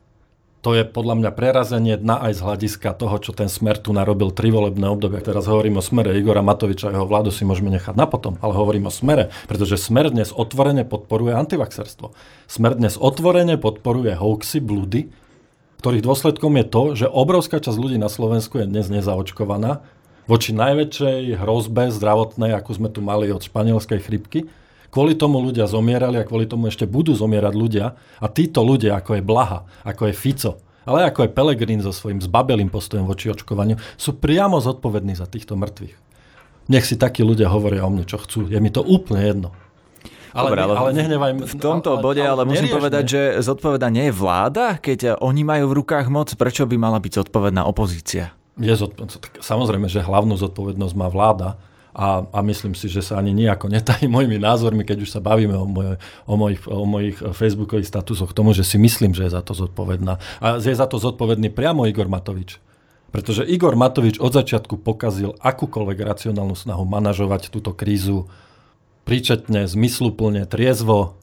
to 0.61 0.77
je 0.77 0.85
podľa 0.85 1.17
mňa 1.17 1.31
prerazenie 1.33 1.97
dna 1.97 2.21
aj 2.29 2.37
z 2.37 2.41
hľadiska 2.45 2.93
toho, 2.93 3.17
čo 3.17 3.33
ten 3.33 3.49
smer 3.49 3.81
tu 3.81 3.97
narobil 3.97 4.29
tri 4.29 4.53
volebné 4.53 4.85
obdobia. 4.93 5.17
Teraz 5.25 5.49
hovorím 5.49 5.81
o 5.81 5.83
smere 5.83 6.13
Igora 6.13 6.45
Matoviča 6.45 6.93
a 6.93 6.95
jeho 6.95 7.09
vládu 7.09 7.33
si 7.33 7.41
môžeme 7.41 7.73
nechať 7.73 7.97
na 7.97 8.05
potom, 8.05 8.37
ale 8.45 8.53
hovorím 8.53 8.85
o 8.85 8.93
smere, 8.93 9.33
pretože 9.49 9.81
smer 9.81 10.13
dnes 10.13 10.29
otvorene 10.29 10.85
podporuje 10.85 11.33
antivaxerstvo. 11.33 12.13
Smer 12.45 12.77
dnes 12.77 12.93
otvorene 13.01 13.57
podporuje 13.57 14.13
hoaxy, 14.13 14.61
blúdy, 14.61 15.09
ktorých 15.81 16.05
dôsledkom 16.05 16.53
je 16.61 16.65
to, 16.69 16.83
že 16.93 17.07
obrovská 17.09 17.57
časť 17.57 17.73
ľudí 17.73 17.97
na 17.97 18.05
Slovensku 18.05 18.61
je 18.61 18.69
dnes 18.69 18.85
nezaočkovaná 18.85 19.81
voči 20.29 20.53
najväčšej 20.53 21.41
hrozbe 21.41 21.89
zdravotnej, 21.89 22.53
akú 22.53 22.77
sme 22.77 22.93
tu 22.93 23.01
mali 23.01 23.33
od 23.33 23.41
španielskej 23.41 23.99
chrypky. 24.05 24.45
Kvôli 24.93 25.17
tomu 25.17 25.41
ľudia 25.41 25.65
zomierali 25.65 26.21
a 26.21 26.27
kvôli 26.27 26.45
tomu 26.45 26.69
ešte 26.69 26.85
budú 26.85 27.17
zomierať 27.17 27.53
ľudia. 27.57 27.97
A 28.21 28.25
títo 28.29 28.61
ľudia, 28.61 29.01
ako 29.01 29.17
je 29.17 29.25
Blaha, 29.25 29.65
ako 29.81 30.13
je 30.13 30.13
Fico, 30.13 30.51
ale 30.85 31.09
ako 31.09 31.25
je 31.25 31.33
Pelegrín 31.33 31.81
so 31.81 31.89
svojím 31.89 32.21
zbabelým 32.21 32.69
postojom 32.69 33.09
voči 33.09 33.33
očkovaniu, 33.33 33.81
sú 33.97 34.13
priamo 34.21 34.61
zodpovední 34.61 35.17
za 35.17 35.25
týchto 35.25 35.57
mŕtvych. 35.57 35.97
Nech 36.69 36.85
si 36.85 36.93
takí 36.93 37.25
ľudia 37.25 37.49
hovoria 37.49 37.83
o 37.83 37.89
mne, 37.89 38.05
čo 38.05 38.21
chcú. 38.21 38.45
Je 38.45 38.61
mi 38.61 38.69
to 38.69 38.85
úplne 38.85 39.25
jedno. 39.25 39.49
Ale, 40.31 40.47
Dobre, 40.51 40.61
ale, 40.63 40.73
ale 40.79 40.91
nehnevaj 40.95 41.31
V 41.43 41.55
tomto 41.59 41.99
ale, 41.99 42.03
bode 42.03 42.23
ale, 42.23 42.43
ale 42.43 42.43
musím 42.47 42.71
povedať, 42.71 43.03
že 43.07 43.21
zodpovedná 43.43 43.91
nie 43.91 44.05
je 44.09 44.13
vláda, 44.15 44.79
keď 44.79 45.19
oni 45.19 45.43
majú 45.43 45.71
v 45.71 45.83
rukách 45.83 46.07
moc, 46.07 46.31
prečo 46.39 46.63
by 46.63 46.75
mala 46.79 47.03
byť 47.03 47.27
zodpovedná 47.27 47.67
opozícia? 47.67 48.31
Je 48.55 48.71
zodpovedná. 48.71 49.43
Samozrejme, 49.43 49.87
že 49.91 49.99
hlavnú 49.99 50.39
zodpovednosť 50.39 50.95
má 50.95 51.11
vláda, 51.11 51.59
a, 51.91 52.23
a 52.23 52.39
myslím 52.47 52.71
si, 52.71 52.87
že 52.87 53.03
sa 53.03 53.19
ani 53.19 53.35
nejako 53.35 53.67
netají 53.67 54.07
mojimi 54.07 54.39
názormi, 54.39 54.87
keď 54.87 55.03
už 55.03 55.11
sa 55.11 55.19
bavíme 55.19 55.55
o, 55.59 55.67
moje, 55.67 55.99
o, 56.23 56.35
mojich, 56.39 56.61
o 56.63 56.87
mojich 56.87 57.17
facebookových 57.19 57.91
statusoch, 57.91 58.31
tomu, 58.31 58.55
že 58.55 58.63
si 58.63 58.79
myslím, 58.79 59.11
že 59.11 59.27
je 59.27 59.35
za 59.35 59.43
to 59.43 59.51
zodpovedná. 59.51 60.15
A 60.39 60.63
je 60.63 60.71
za 60.71 60.87
to 60.87 60.95
zodpovedný 60.95 61.51
priamo 61.51 61.83
Igor 61.83 62.07
Matovič. 62.07 62.63
Pretože 63.11 63.43
Igor 63.43 63.75
Matovič 63.75 64.23
od 64.23 64.31
začiatku 64.31 64.79
pokazil 64.79 65.35
akúkoľvek 65.43 65.99
racionálnu 65.99 66.55
snahu 66.55 66.87
manažovať 66.87 67.51
túto 67.51 67.75
krízu 67.75 68.31
príčetne, 69.05 69.65
zmysluplne, 69.67 70.45
triezvo. 70.45 71.17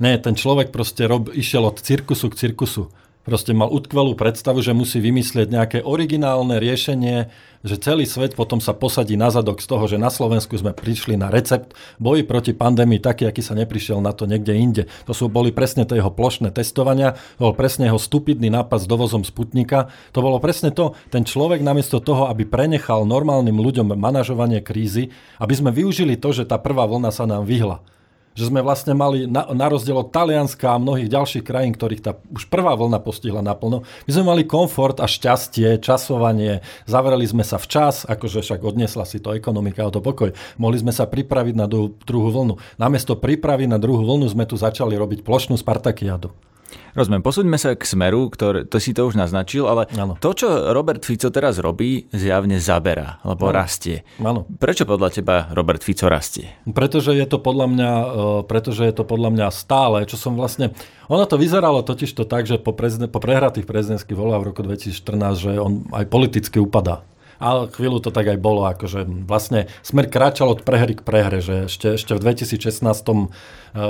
Nie, 0.00 0.16
ten 0.16 0.34
človek 0.34 0.72
proste 0.72 1.04
rob, 1.04 1.28
išiel 1.28 1.68
od 1.68 1.82
cirkusu 1.82 2.32
k 2.32 2.38
cirkusu 2.38 2.88
proste 3.24 3.52
mal 3.52 3.68
utkvelú 3.68 4.16
predstavu, 4.16 4.64
že 4.64 4.72
musí 4.72 4.98
vymyslieť 4.98 5.48
nejaké 5.52 5.78
originálne 5.84 6.56
riešenie, 6.56 7.28
že 7.60 7.76
celý 7.76 8.08
svet 8.08 8.32
potom 8.32 8.56
sa 8.56 8.72
posadí 8.72 9.20
na 9.20 9.28
zadok 9.28 9.60
z 9.60 9.68
toho, 9.68 9.84
že 9.84 10.00
na 10.00 10.08
Slovensku 10.08 10.56
sme 10.56 10.72
prišli 10.72 11.20
na 11.20 11.28
recept 11.28 11.76
boji 12.00 12.24
proti 12.24 12.56
pandémii 12.56 12.96
taký, 12.96 13.28
aký 13.28 13.44
sa 13.44 13.52
neprišiel 13.52 14.00
na 14.00 14.16
to 14.16 14.24
niekde 14.24 14.56
inde. 14.56 14.82
To 15.04 15.12
sú 15.12 15.28
boli 15.28 15.52
presne 15.52 15.84
tie 15.84 16.00
jeho 16.00 16.08
plošné 16.08 16.56
testovania, 16.56 17.20
to 17.36 17.52
bol 17.52 17.54
presne 17.54 17.92
jeho 17.92 18.00
stupidný 18.00 18.48
nápad 18.48 18.80
s 18.80 18.88
dovozom 18.88 19.22
Sputnika. 19.22 19.92
To 20.16 20.24
bolo 20.24 20.40
presne 20.40 20.72
to, 20.72 20.96
ten 21.12 21.28
človek 21.28 21.60
namiesto 21.60 22.00
toho, 22.00 22.32
aby 22.32 22.48
prenechal 22.48 23.04
normálnym 23.04 23.60
ľuďom 23.60 23.92
manažovanie 23.92 24.64
krízy, 24.64 25.12
aby 25.36 25.52
sme 25.52 25.68
využili 25.68 26.16
to, 26.16 26.32
že 26.32 26.48
tá 26.48 26.56
prvá 26.56 26.88
vlna 26.88 27.12
sa 27.12 27.28
nám 27.28 27.44
vyhla 27.44 27.84
že 28.34 28.46
sme 28.46 28.62
vlastne 28.62 28.94
mali, 28.94 29.26
na, 29.26 29.50
na 29.50 29.66
rozdiel 29.66 29.98
od 29.98 30.14
Talianska 30.14 30.74
a 30.74 30.82
mnohých 30.82 31.10
ďalších 31.10 31.44
krajín, 31.44 31.74
ktorých 31.74 32.02
tá 32.02 32.12
už 32.30 32.46
prvá 32.46 32.74
vlna 32.78 33.02
postihla 33.02 33.42
naplno, 33.42 33.82
my 34.06 34.10
sme 34.10 34.24
mali 34.26 34.42
komfort 34.46 35.02
a 35.02 35.06
šťastie, 35.10 35.82
časovanie, 35.82 36.62
zavreli 36.86 37.26
sme 37.26 37.42
sa 37.42 37.58
včas, 37.58 38.06
akože 38.06 38.42
však 38.42 38.60
odnesla 38.62 39.04
si 39.06 39.18
to 39.18 39.34
ekonomika 39.34 39.86
o 39.86 39.94
to 39.94 40.02
pokoj. 40.02 40.30
Mohli 40.58 40.86
sme 40.86 40.92
sa 40.94 41.06
pripraviť 41.06 41.54
na 41.54 41.66
druhú 41.66 42.28
vlnu. 42.30 42.58
Namiesto 42.78 43.18
prípravy 43.18 43.66
na 43.70 43.78
druhú 43.78 44.02
vlnu 44.06 44.30
sme 44.30 44.46
tu 44.46 44.54
začali 44.58 44.94
robiť 44.94 45.22
plošnú 45.26 45.58
Spartakiadu. 45.58 46.49
Rozumiem, 46.94 47.22
posúďme 47.22 47.58
sa 47.58 47.78
k 47.78 47.82
smeru, 47.86 48.26
ktorý, 48.30 48.66
to 48.66 48.82
si 48.82 48.90
to 48.90 49.06
už 49.06 49.14
naznačil, 49.14 49.70
ale 49.70 49.86
ano. 49.94 50.18
to, 50.18 50.34
čo 50.34 50.74
Robert 50.74 51.06
Fico 51.06 51.30
teraz 51.30 51.62
robí, 51.62 52.10
zjavne 52.10 52.58
zaberá, 52.58 53.22
lebo 53.22 53.50
ano. 53.50 53.54
rastie. 53.54 54.02
Ano. 54.18 54.46
Prečo 54.46 54.86
podľa 54.86 55.08
teba 55.14 55.36
Robert 55.54 55.82
Fico 55.86 56.10
rastie? 56.10 56.50
Pretože 56.66 57.14
je 57.14 57.26
to 57.30 57.38
podľa 57.38 57.66
mňa, 57.70 57.92
e, 57.92 58.08
pretože 58.46 58.82
je 58.86 58.94
to 58.94 59.04
podľa 59.06 59.30
mňa 59.34 59.46
stále, 59.54 60.02
čo 60.06 60.18
som 60.18 60.34
vlastne... 60.34 60.74
Ono 61.10 61.26
to 61.26 61.38
vyzeralo 61.38 61.82
totiž 61.82 62.10
to 62.14 62.22
tak, 62.22 62.46
že 62.46 62.58
po, 62.58 62.70
prezident, 62.70 63.10
po 63.10 63.18
prehratých 63.18 63.66
prezidentských 63.66 64.14
voľbách 64.14 64.42
v 64.42 64.48
roku 64.54 64.62
2014, 64.62 65.42
že 65.42 65.52
on 65.58 65.86
aj 65.90 66.06
politicky 66.06 66.62
upadá 66.62 67.02
ale 67.40 67.72
chvíľu 67.72 68.04
to 68.04 68.12
tak 68.12 68.28
aj 68.28 68.38
bolo, 68.38 68.68
akože 68.68 69.08
vlastne 69.24 69.66
Smer 69.80 70.12
kráčal 70.12 70.52
od 70.52 70.60
prehry 70.60 70.92
k 70.92 71.02
prehre, 71.02 71.40
že 71.40 71.66
ešte, 71.66 71.96
ešte 71.96 72.12
v 72.12 72.20
2016 72.20 72.84
e, 72.84 73.26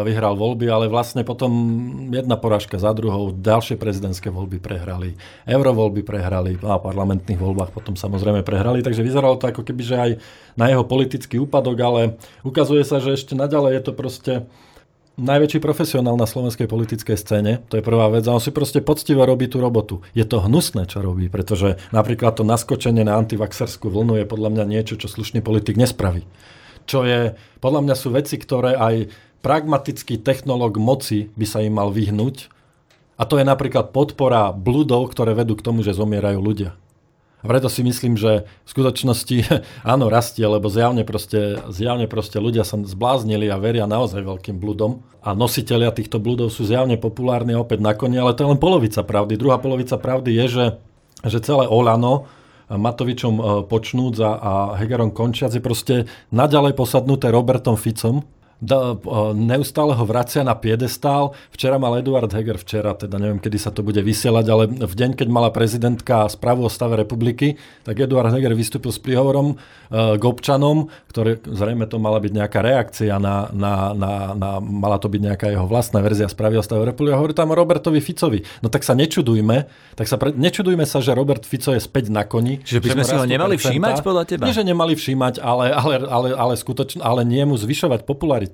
vyhral 0.06 0.38
voľby, 0.38 0.70
ale 0.70 0.86
vlastne 0.86 1.26
potom 1.26 1.50
jedna 2.14 2.38
porážka 2.38 2.78
za 2.78 2.94
druhou, 2.94 3.34
ďalšie 3.34 3.74
prezidentské 3.74 4.30
voľby 4.30 4.62
prehrali, 4.62 5.18
eurovoľby 5.50 6.06
prehrali 6.06 6.54
a 6.62 6.78
parlamentných 6.78 7.42
voľbách 7.42 7.74
potom 7.74 7.98
samozrejme 7.98 8.46
prehrali, 8.46 8.86
takže 8.86 9.02
vyzeralo 9.02 9.34
to 9.34 9.50
ako 9.50 9.66
keby, 9.66 9.82
že 9.82 9.96
aj 9.98 10.10
na 10.54 10.70
jeho 10.70 10.86
politický 10.86 11.42
úpadok, 11.42 11.76
ale 11.82 12.00
ukazuje 12.46 12.86
sa, 12.86 13.02
že 13.02 13.18
ešte 13.18 13.34
naďalej 13.34 13.72
je 13.74 13.82
to 13.82 13.92
proste 13.92 14.32
najväčší 15.18 15.58
profesionál 15.58 16.14
na 16.14 16.28
slovenskej 16.28 16.70
politickej 16.70 17.16
scéne, 17.18 17.52
to 17.66 17.80
je 17.80 17.86
prvá 17.86 18.06
vec, 18.12 18.22
a 18.28 18.36
on 18.36 18.42
si 18.42 18.54
proste 18.54 18.84
poctivo 18.84 19.26
robí 19.26 19.50
tú 19.50 19.58
robotu. 19.58 20.04
Je 20.14 20.22
to 20.22 20.44
hnusné, 20.44 20.86
čo 20.86 21.02
robí, 21.02 21.26
pretože 21.26 21.80
napríklad 21.90 22.38
to 22.38 22.46
naskočenie 22.46 23.02
na 23.02 23.18
antivaxerskú 23.18 23.90
vlnu 23.90 24.22
je 24.22 24.26
podľa 24.30 24.50
mňa 24.54 24.64
niečo, 24.70 24.94
čo 25.00 25.10
slušný 25.10 25.42
politik 25.42 25.74
nespraví. 25.74 26.22
Čo 26.86 27.02
je, 27.06 27.34
podľa 27.58 27.80
mňa 27.86 27.94
sú 27.98 28.14
veci, 28.14 28.38
ktoré 28.38 28.74
aj 28.78 29.10
pragmatický 29.40 30.20
technológ 30.20 30.76
moci 30.76 31.32
by 31.34 31.46
sa 31.48 31.64
im 31.64 31.74
mal 31.76 31.90
vyhnúť, 31.90 32.52
a 33.20 33.28
to 33.28 33.36
je 33.36 33.44
napríklad 33.44 33.92
podpora 33.92 34.48
bludov, 34.48 35.12
ktoré 35.12 35.36
vedú 35.36 35.52
k 35.52 35.64
tomu, 35.64 35.84
že 35.84 35.92
zomierajú 35.92 36.40
ľudia. 36.40 36.72
A 37.40 37.44
preto 37.48 37.72
si 37.72 37.80
myslím, 37.80 38.20
že 38.20 38.44
v 38.44 38.68
skutočnosti 38.68 39.36
áno, 39.92 40.12
rastie, 40.12 40.44
lebo 40.44 40.68
zjavne 40.68 41.02
proste, 41.08 41.60
zjavne 41.72 42.04
proste 42.04 42.36
ľudia 42.36 42.64
sa 42.64 42.76
zbláznili 42.76 43.48
a 43.48 43.56
veria 43.56 43.88
naozaj 43.88 44.20
veľkým 44.20 44.60
bludom. 44.60 45.00
A 45.24 45.32
nositeľia 45.32 45.92
týchto 45.92 46.20
bludov 46.20 46.52
sú 46.52 46.68
zjavne 46.68 47.00
populárni 47.00 47.56
opäť 47.56 47.80
na 47.80 47.96
koni, 47.96 48.20
ale 48.20 48.36
to 48.36 48.44
je 48.44 48.50
len 48.52 48.60
polovica 48.60 49.00
pravdy. 49.04 49.40
Druhá 49.40 49.60
polovica 49.60 49.96
pravdy 49.96 50.36
je, 50.44 50.46
že, 50.48 50.66
že 51.24 51.38
celé 51.40 51.68
Olano, 51.68 52.28
Matovičom 52.70 53.34
e, 53.34 53.42
počnúc 53.66 54.14
a, 54.22 54.30
a 54.38 54.52
Hegerom 54.78 55.10
končiac 55.10 55.50
je 55.50 55.58
proste 55.58 55.94
naďalej 56.30 56.78
posadnuté 56.78 57.26
Robertom 57.34 57.74
Ficom, 57.74 58.22
da, 58.60 58.96
neustále 59.32 59.96
ho 59.96 60.04
vracia 60.04 60.44
na 60.44 60.54
piedestál. 60.54 61.32
Včera 61.50 61.80
mal 61.80 61.96
Eduard 61.98 62.28
Heger, 62.30 62.60
včera, 62.60 62.92
teda 62.92 63.16
neviem, 63.16 63.40
kedy 63.40 63.56
sa 63.56 63.72
to 63.72 63.80
bude 63.80 63.98
vysielať, 63.98 64.46
ale 64.52 64.64
v 64.68 64.94
deň, 64.94 65.16
keď 65.16 65.28
mala 65.32 65.48
prezidentka 65.48 66.28
správu 66.28 66.68
o 66.68 66.70
stave 66.70 67.00
republiky, 67.00 67.56
tak 67.82 67.98
Eduard 67.98 68.30
Heger 68.30 68.52
vystúpil 68.52 68.92
s 68.92 69.00
príhovorom 69.00 69.56
k 69.90 70.22
občanom, 70.22 70.92
ktoré 71.10 71.40
zrejme 71.42 71.88
to 71.90 71.98
mala 71.98 72.22
byť 72.22 72.32
nejaká 72.36 72.60
reakcia 72.62 73.18
na, 73.18 73.50
na, 73.50 73.96
na, 73.96 74.12
na 74.36 74.50
mala 74.60 75.00
to 75.00 75.10
byť 75.10 75.20
nejaká 75.20 75.46
jeho 75.50 75.66
vlastná 75.66 75.98
verzia 76.04 76.28
správy 76.30 76.60
o 76.60 76.64
stave 76.64 76.86
republiky 76.86 77.14
a 77.14 77.18
hovorí 77.18 77.34
tam 77.34 77.50
o 77.50 77.58
Robertovi 77.58 77.98
Ficovi. 77.98 78.44
No 78.60 78.70
tak 78.70 78.84
sa 78.86 78.92
nečudujme, 78.94 79.66
tak 79.96 80.06
sa 80.06 80.20
pre, 80.20 80.30
nečudujme 80.36 80.84
sa, 80.84 81.02
že 81.02 81.16
Robert 81.16 81.42
Fico 81.46 81.70
je 81.70 81.82
späť 81.82 82.10
na 82.10 82.26
koni. 82.26 82.60
Čiže 82.62 82.80
by 82.82 82.88
sme 82.98 83.04
si 83.06 83.16
ho 83.16 83.26
nemali 83.26 83.54
všímať 83.58 83.94
podľa 84.04 84.24
teba? 84.26 84.44
Nie, 84.46 84.54
že 84.54 84.66
nemali 84.66 84.92
všímať, 84.98 85.38
ale, 85.38 85.72
ale, 85.72 85.94
ale, 86.06 86.28
ale, 86.34 86.54
skutočne, 86.58 87.00
ale 87.02 87.22
nie 87.22 87.42
mu 87.46 87.54
zvyšovať 87.54 88.02
popularitu 88.02 88.49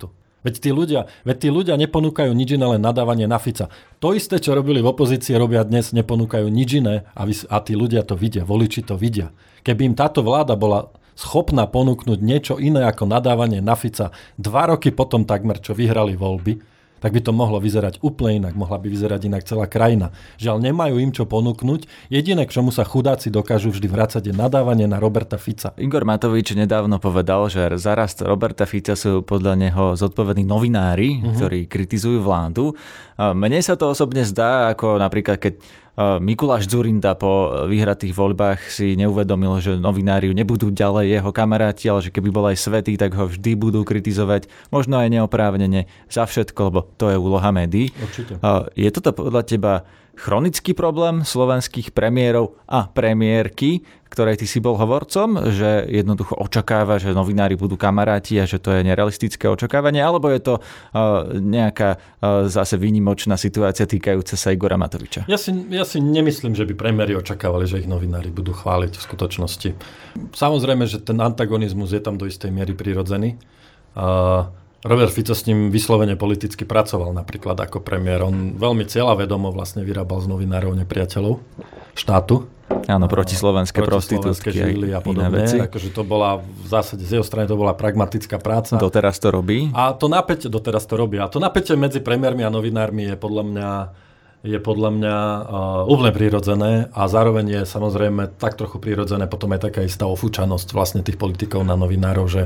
Veď 0.47 0.63
tí 0.63 0.71
ľudia, 0.71 1.11
veď 1.27 1.37
tí 1.43 1.49
ľudia 1.51 1.75
neponúkajú 1.75 2.31
nič 2.31 2.55
iné, 2.55 2.79
len 2.79 2.79
nadávanie 2.79 3.27
na 3.27 3.43
Fica. 3.43 3.67
To 3.99 4.15
isté, 4.15 4.39
čo 4.39 4.55
robili 4.55 4.79
v 4.79 4.95
opozícii, 4.95 5.35
robia 5.35 5.67
dnes, 5.67 5.91
neponúkajú 5.91 6.47
nič 6.47 6.79
iné 6.79 7.03
a, 7.19 7.27
vy, 7.27 7.35
a 7.51 7.59
tí 7.59 7.75
ľudia 7.75 8.07
to 8.07 8.15
vidia, 8.15 8.47
voliči 8.47 8.87
to 8.87 8.95
vidia. 8.95 9.35
Keby 9.67 9.91
im 9.91 9.95
táto 9.99 10.23
vláda 10.23 10.55
bola 10.55 10.95
schopná 11.19 11.67
ponúknuť 11.67 12.19
niečo 12.23 12.55
iné 12.63 12.87
ako 12.87 13.11
nadávanie 13.11 13.59
na 13.59 13.75
Fica 13.75 14.15
dva 14.39 14.71
roky 14.71 14.95
potom 14.95 15.27
takmer, 15.27 15.59
čo 15.59 15.75
vyhrali 15.75 16.15
voľby, 16.15 16.76
tak 17.01 17.13
by 17.13 17.21
to 17.21 17.33
mohlo 17.33 17.61
vyzerať 17.61 18.01
úplne 18.01 18.45
inak, 18.45 18.57
mohla 18.57 18.81
by 18.81 18.89
vyzerať 18.89 19.21
inak 19.29 19.43
celá 19.45 19.69
krajina. 19.69 20.13
Žiaľ, 20.41 20.57
nemajú 20.73 20.95
im 21.01 21.13
čo 21.13 21.29
ponúknuť. 21.29 22.11
Jediné, 22.11 22.49
k 22.49 22.55
čomu 22.57 22.73
sa 22.73 22.89
chudáci 22.89 23.29
dokážu 23.29 23.71
vždy 23.71 23.89
vrácať, 23.89 24.23
je 24.29 24.35
nadávanie 24.35 24.89
na 24.89 24.97
Roberta 24.97 25.37
Fica. 25.37 25.77
Igor 25.77 26.09
Matovič 26.09 26.57
nedávno 26.57 26.97
povedal, 26.97 27.47
že 27.53 27.77
zarast 27.77 28.25
Roberta 28.25 28.65
Fica 28.65 28.97
sú 28.97 29.21
podľa 29.23 29.55
neho 29.61 29.85
zodpovední 29.95 30.49
novinári, 30.49 31.21
uh-huh. 31.21 31.37
ktorí 31.37 31.69
kritizujú 31.69 32.25
vládu. 32.25 32.73
Mne 33.17 33.61
sa 33.65 33.77
to 33.77 33.93
osobne 33.93 34.25
zdá, 34.25 34.73
ako 34.77 35.01
napríklad 35.01 35.41
keď 35.41 35.57
Mikuláš 35.97 36.69
Zurinda 36.69 37.17
po 37.17 37.65
vyhratých 37.73 38.13
voľbách 38.13 38.69
si 38.69 39.01
neuvedomil, 39.01 39.57
že 39.65 39.81
novinári 39.81 40.29
nebudú 40.29 40.69
ďalej 40.69 41.09
jeho 41.09 41.31
kamaráti, 41.33 41.89
ale 41.89 42.05
že 42.05 42.13
keby 42.13 42.29
bol 42.29 42.45
aj 42.53 42.61
svetý, 42.61 43.01
tak 43.01 43.17
ho 43.17 43.25
vždy 43.25 43.57
budú 43.57 43.81
kritizovať, 43.81 44.45
možno 44.69 45.01
aj 45.01 45.09
neoprávnene 45.09 45.89
za 46.13 46.29
všetko, 46.29 46.61
lebo 46.69 46.85
to 47.01 47.09
je 47.09 47.17
úloha 47.17 47.49
médií. 47.49 47.97
Určite. 47.97 48.37
Je 48.77 48.93
toto 48.93 49.17
podľa 49.17 49.43
teba 49.49 49.89
chronický 50.17 50.73
problém 50.73 51.23
slovenských 51.23 51.93
premiérov 51.93 52.57
a 52.65 52.89
premiérky, 52.89 53.85
ktorej 54.09 54.41
ty 54.41 54.47
si 54.49 54.65
bol 54.65 54.81
hovorcom, 54.81 55.53
že 55.53 55.85
jednoducho 55.93 56.41
očakáva, 56.41 56.97
že 56.97 57.13
novinári 57.13 57.53
budú 57.53 57.77
kamaráti 57.77 58.41
a 58.41 58.49
že 58.49 58.57
to 58.57 58.73
je 58.73 58.81
nerealistické 58.81 59.45
očakávanie, 59.45 60.01
alebo 60.01 60.33
je 60.33 60.41
to 60.41 60.55
uh, 60.57 61.37
nejaká 61.37 62.01
uh, 62.01 62.49
zase 62.49 62.81
výnimočná 62.81 63.37
situácia 63.37 63.85
týkajúca 63.85 64.35
sa 64.41 64.57
Igora 64.57 64.81
Matoviča? 64.81 65.29
Ja 65.29 65.37
si, 65.37 65.53
ja 65.69 65.85
si 65.85 66.01
nemyslím, 66.01 66.57
že 66.57 66.65
by 66.65 66.73
premiéri 66.73 67.13
očakávali, 67.13 67.69
že 67.69 67.85
ich 67.85 67.91
novinári 67.91 68.33
budú 68.33 68.57
chváliť 68.57 68.97
v 68.97 69.03
skutočnosti. 69.05 69.71
Samozrejme, 70.33 70.89
že 70.89 71.05
ten 71.05 71.21
antagonizmus 71.21 71.93
je 71.93 72.01
tam 72.01 72.17
do 72.17 72.25
istej 72.25 72.49
miery 72.49 72.73
prirodzený. 72.73 73.37
Uh, 73.93 74.49
Robert 74.87 75.11
Fico 75.11 75.35
s 75.35 75.43
ním 75.51 75.75
vyslovene 75.75 76.15
politicky 76.15 76.63
pracoval 76.63 77.11
napríklad 77.11 77.59
ako 77.59 77.83
premiér. 77.83 78.23
On 78.23 78.55
veľmi 78.55 78.87
cieľavedomo 78.87 79.51
vlastne 79.51 79.83
vyrábal 79.83 80.23
z 80.23 80.31
novinárov 80.31 80.79
nepriateľov 80.79 81.43
štátu. 81.99 82.47
Áno, 82.87 83.07
proti 83.11 83.35
slovenské 83.35 83.83
prostitútky 83.83 84.51
žily 84.55 84.95
a 84.95 85.03
podobne. 85.03 85.43
Veci. 85.43 85.59
Akože 85.59 85.91
to 85.91 86.07
bola 86.07 86.39
v 86.39 86.67
zásade 86.67 87.03
z 87.03 87.19
jeho 87.19 87.27
strany 87.27 87.51
to 87.51 87.59
bola 87.59 87.75
pragmatická 87.75 88.39
práca. 88.39 88.79
Doteraz 88.79 89.19
to 89.19 89.35
robí. 89.35 89.71
A 89.75 89.95
to 89.95 90.07
napätie, 90.07 90.47
doteraz 90.47 90.87
to 90.87 90.95
robí. 90.95 91.19
A 91.19 91.27
to 91.27 91.43
napätie 91.43 91.75
medzi 91.75 91.99
premiérmi 91.99 92.47
a 92.47 92.51
novinármi 92.51 93.11
je 93.11 93.15
podľa 93.19 93.43
mňa 93.43 93.69
je 94.47 94.63
podľa 94.63 94.91
mňa 94.95 95.17
uh, 95.19 95.41
úplne 95.91 96.15
prirodzené 96.15 96.87
a 96.95 97.11
zároveň 97.11 97.47
je 97.51 97.61
samozrejme 97.67 98.39
tak 98.39 98.55
trochu 98.55 98.79
prirodzené 98.79 99.27
potom 99.27 99.51
aj 99.51 99.67
taká 99.67 99.83
istá 99.83 100.07
ofúčanosť 100.07 100.71
vlastne 100.71 101.03
tých 101.03 101.19
politikov 101.19 101.67
na 101.67 101.75
novinárov, 101.75 102.27
že 102.31 102.43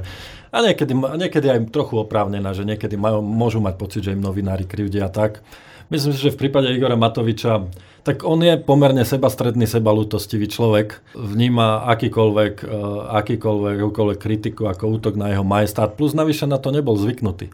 a 0.51 0.65
niekedy, 0.65 0.97
niekedy 0.97 1.47
aj 1.47 1.71
trochu 1.71 2.01
oprávnená, 2.01 2.57
že 2.57 2.67
niekedy 2.67 2.97
majú, 2.99 3.23
môžu 3.23 3.63
mať 3.63 3.75
pocit, 3.79 4.03
že 4.03 4.17
im 4.17 4.25
novinári 4.25 4.67
krivdia 4.67 5.07
tak. 5.13 5.45
Myslím 5.93 6.11
si, 6.11 6.27
že 6.27 6.35
v 6.35 6.47
prípade 6.47 6.71
Igora 6.73 6.99
Matoviča, 6.99 7.67
tak 8.03 8.27
on 8.27 8.43
je 8.43 8.59
pomerne 8.59 9.05
sebastredný, 9.05 9.69
sebalútostivý 9.69 10.51
človek. 10.51 11.05
Vníma 11.15 11.87
akýkoľvek, 11.95 12.55
uh, 12.65 13.15
akýkoľvek, 13.21 13.77
akýkoľvek 13.79 14.19
kritiku 14.19 14.67
ako 14.67 14.99
útok 14.99 15.15
na 15.21 15.31
jeho 15.31 15.45
majestát, 15.47 15.95
plus 15.95 16.17
navyše 16.17 16.49
na 16.49 16.59
to 16.59 16.73
nebol 16.73 16.97
zvyknutý. 16.97 17.53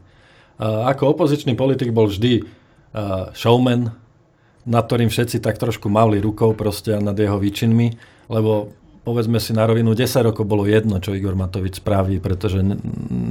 Uh, 0.56 0.88
ako 0.88 1.12
opozičný 1.12 1.52
politik 1.58 1.90
bol 1.90 2.06
vždy 2.06 2.46
showman, 3.36 3.92
nad 4.66 4.84
ktorým 4.84 5.08
všetci 5.08 5.38
tak 5.38 5.56
trošku 5.56 5.86
mavli 5.86 6.18
rukou 6.18 6.52
proste 6.52 6.98
nad 6.98 7.14
jeho 7.14 7.38
výčinmi, 7.38 7.94
lebo 8.26 8.74
povedzme 9.06 9.38
si 9.38 9.54
na 9.54 9.62
rovinu, 9.62 9.94
10 9.94 10.02
rokov 10.26 10.42
bolo 10.42 10.66
jedno, 10.66 10.98
čo 10.98 11.14
Igor 11.14 11.38
Matovič 11.38 11.78
spraví, 11.78 12.18
pretože 12.18 12.58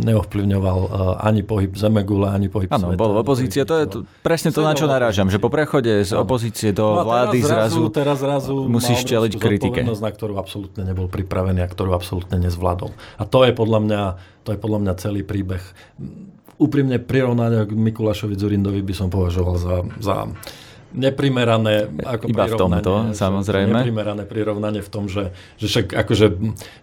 neovplyvňoval 0.08 0.80
uh, 0.88 0.90
ani 1.20 1.44
pohyb 1.44 1.76
Zemegula, 1.76 2.32
ani 2.32 2.48
pohyb 2.48 2.72
Áno, 2.72 2.96
bol 2.96 3.12
v 3.12 3.20
opozícii, 3.20 3.68
to 3.68 3.76
je 3.84 3.86
to, 3.92 3.98
presne 4.24 4.56
to, 4.56 4.64
na 4.64 4.72
čo 4.72 4.88
narážam, 4.88 5.28
že 5.28 5.36
po 5.36 5.52
prechode 5.52 6.08
z 6.08 6.16
opozície 6.16 6.72
do 6.72 7.04
no 7.04 7.04
vlády 7.04 7.44
teraz 7.44 7.76
zrazu, 7.76 7.82
teraz 7.92 8.18
zrazu 8.24 8.56
musíš 8.72 9.04
čeliť 9.04 9.36
kritike. 9.36 9.84
na 9.84 10.12
ktorú 10.16 10.40
absolútne 10.40 10.88
nebol 10.88 11.12
pripravený 11.12 11.60
a 11.60 11.68
ktorú 11.68 11.92
absolútne 11.92 12.40
nezvládol. 12.40 12.96
A 13.20 13.28
to 13.28 13.44
je 13.44 13.52
podľa 13.52 13.80
mňa, 13.84 14.02
to 14.48 14.56
je 14.56 14.60
podľa 14.64 14.80
mňa 14.80 14.94
celý 14.96 15.28
príbeh. 15.28 15.64
Úprimne 16.56 17.04
prirovnania 17.04 17.68
k 17.68 17.76
Mikulášovi 17.76 18.40
Zurindovi 18.40 18.80
by 18.80 18.96
som 18.96 19.12
považoval 19.12 19.56
za, 19.60 19.76
za 20.00 20.16
neprimerané 20.96 21.92
ako 22.02 22.32
Iba 22.32 22.48
v 22.48 22.56
tomto, 22.56 22.94
samozrejme. 23.12 23.84
Neprimerané 23.84 24.24
prirovnanie 24.24 24.80
v 24.80 24.90
tom, 24.90 25.12
že, 25.12 25.36
že 25.60 25.68
však 25.68 25.92
akože 25.94 26.26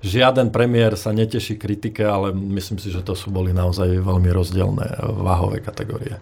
žiaden 0.05 0.53
premiér 0.53 0.95
sa 1.01 1.11
neteší 1.17 1.57
kritike, 1.57 2.05
ale 2.05 2.37
myslím 2.37 2.77
si, 2.77 2.93
že 2.93 3.01
to 3.01 3.17
sú 3.17 3.33
boli 3.33 3.57
naozaj 3.57 3.89
veľmi 4.05 4.29
rozdielne 4.31 4.87
váhové 5.19 5.65
kategórie. 5.65 6.21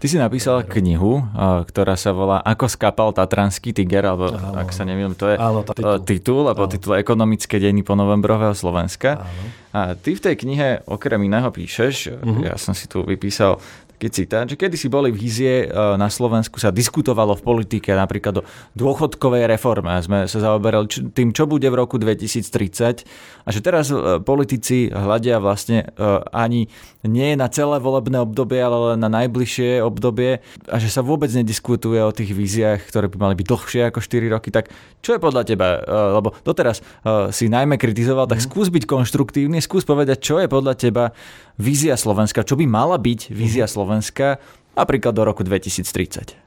Ty 0.00 0.06
si 0.08 0.16
napísal 0.16 0.64
knihu, 0.64 1.20
ktorá 1.36 1.92
sa 1.92 2.16
volá 2.16 2.40
Ako 2.40 2.72
skapal 2.72 3.12
Tatranský 3.12 3.76
tiger, 3.76 4.08
alebo 4.08 4.32
áno. 4.32 4.56
ak 4.56 4.72
sa 4.72 4.88
neviem, 4.88 5.12
to 5.12 5.28
je 5.28 5.36
áno, 5.36 5.60
titul. 5.60 6.00
titul, 6.08 6.42
alebo 6.48 6.64
áno. 6.64 6.72
titul 6.72 6.96
Ekonomické 6.96 7.60
dejiny 7.60 7.84
po 7.84 7.92
novembrového 7.92 8.56
Slovenska. 8.56 9.20
Áno. 9.20 9.44
A 9.76 9.80
ty 9.92 10.16
v 10.16 10.24
tej 10.24 10.34
knihe 10.40 10.82
okrem 10.88 11.20
iného 11.20 11.52
píšeš, 11.52 12.16
uh-huh. 12.16 12.48
ja 12.48 12.56
som 12.56 12.72
si 12.72 12.88
tu 12.88 13.04
vypísal 13.04 13.60
keď 14.00 14.10
citát, 14.10 14.46
že 14.48 14.56
kedy 14.56 14.80
si 14.80 14.88
boli 14.88 15.12
vízie 15.12 15.68
e, 15.68 15.76
na 16.00 16.08
Slovensku, 16.08 16.56
sa 16.56 16.72
diskutovalo 16.72 17.36
v 17.36 17.44
politike 17.44 17.92
napríklad 17.92 18.40
o 18.40 18.46
dôchodkovej 18.72 19.44
reforme 19.44 19.92
sme 20.00 20.24
sa 20.24 20.40
zaoberali 20.40 21.12
tým, 21.12 21.36
čo 21.36 21.44
bude 21.44 21.68
v 21.68 21.76
roku 21.76 22.00
2030 22.00 23.04
a 23.44 23.48
že 23.52 23.60
teraz 23.60 23.92
e, 23.92 24.16
politici 24.24 24.88
hľadia 24.88 25.36
vlastne 25.36 25.92
e, 25.92 26.16
ani 26.32 26.72
nie 27.04 27.36
na 27.36 27.52
celé 27.52 27.76
volebné 27.76 28.24
obdobie, 28.24 28.56
ale 28.56 28.96
len 28.96 29.04
na 29.04 29.12
najbližšie 29.12 29.84
obdobie 29.84 30.40
a 30.72 30.76
že 30.80 30.88
sa 30.88 31.04
vôbec 31.04 31.28
nediskutuje 31.28 32.00
o 32.00 32.12
tých 32.16 32.32
víziách, 32.32 32.88
ktoré 32.88 33.12
by 33.12 33.16
mali 33.20 33.34
byť 33.36 33.46
dlhšie 33.52 33.82
ako 33.92 34.00
4 34.00 34.32
roky, 34.32 34.48
tak 34.48 34.72
čo 35.00 35.16
je 35.16 35.20
podľa 35.20 35.48
teba, 35.48 35.80
lebo 36.20 36.36
doteraz 36.44 36.84
si 37.32 37.48
najmä 37.48 37.80
kritizoval, 37.80 38.28
tak 38.28 38.44
mhm. 38.44 38.46
skús 38.52 38.68
byť 38.68 38.84
konštruktívny, 38.84 39.64
skús 39.64 39.88
povedať, 39.88 40.20
čo 40.20 40.36
je 40.44 40.48
podľa 40.52 40.76
teba 40.76 41.16
vízia 41.56 41.96
Slovenska, 41.96 42.44
čo 42.44 42.56
by 42.56 42.68
mala 42.68 42.96
byť 42.96 43.32
vízia 43.32 43.64
mhm. 43.68 43.72
Slovenska 43.90 44.38
napríklad 44.78 45.10
do 45.10 45.26
roku 45.26 45.42
2030? 45.42 46.38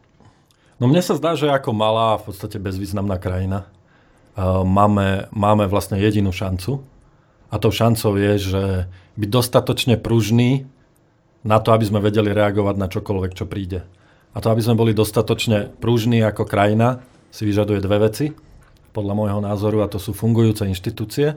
No 0.79 0.87
mne 0.87 1.03
sa 1.03 1.19
zdá, 1.19 1.35
že 1.35 1.51
ako 1.51 1.75
malá, 1.75 2.15
v 2.15 2.31
podstate 2.31 2.55
bezvýznamná 2.55 3.19
krajina, 3.19 3.67
máme, 4.63 5.27
máme 5.35 5.67
vlastne 5.67 5.99
jedinú 5.99 6.31
šancu. 6.31 6.79
A 7.51 7.59
tou 7.59 7.75
šancou 7.75 8.15
je, 8.15 8.33
že 8.39 8.63
byť 9.19 9.27
dostatočne 9.29 9.99
pružný 9.99 10.63
na 11.43 11.59
to, 11.59 11.75
aby 11.75 11.83
sme 11.83 11.99
vedeli 11.99 12.31
reagovať 12.31 12.75
na 12.79 12.87
čokoľvek, 12.87 13.35
čo 13.35 13.43
príde. 13.43 13.83
A 14.31 14.39
to, 14.39 14.47
aby 14.47 14.63
sme 14.63 14.79
boli 14.79 14.95
dostatočne 14.95 15.67
pružní 15.83 16.23
ako 16.23 16.47
krajina, 16.47 17.03
si 17.27 17.43
vyžaduje 17.43 17.83
dve 17.83 18.07
veci, 18.07 18.31
podľa 18.95 19.13
môjho 19.19 19.43
názoru, 19.43 19.83
a 19.83 19.91
to 19.91 19.99
sú 19.99 20.15
fungujúce 20.15 20.63
inštitúcie 20.63 21.35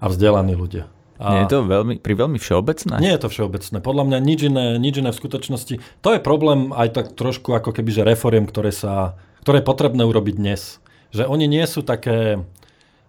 a 0.00 0.04
vzdelaní 0.08 0.56
ľudia. 0.56 0.88
A... 1.18 1.34
Nie 1.34 1.40
je 1.44 1.50
to 1.50 1.60
veľmi, 1.66 1.98
pri 1.98 2.14
veľmi 2.14 2.38
všeobecné? 2.38 3.02
Nie 3.02 3.18
je 3.18 3.22
to 3.26 3.28
všeobecné. 3.28 3.82
Podľa 3.82 4.04
mňa 4.06 4.18
nič 4.22 4.40
iné, 4.46 4.66
nič 4.78 5.02
iné 5.02 5.10
v 5.10 5.18
skutočnosti. 5.18 5.74
To 6.06 6.08
je 6.14 6.20
problém 6.22 6.70
aj 6.70 6.94
tak 6.94 7.06
trošku 7.18 7.50
ako 7.58 7.74
keby, 7.74 7.90
že 7.90 8.06
reforiem, 8.06 8.46
ktoré, 8.46 8.70
sa, 8.70 9.18
ktoré 9.42 9.58
je 9.58 9.66
potrebné 9.66 10.06
urobiť 10.06 10.34
dnes. 10.38 10.78
Že 11.10 11.26
oni 11.26 11.50
nie 11.50 11.66
sú 11.66 11.82
také, 11.82 12.38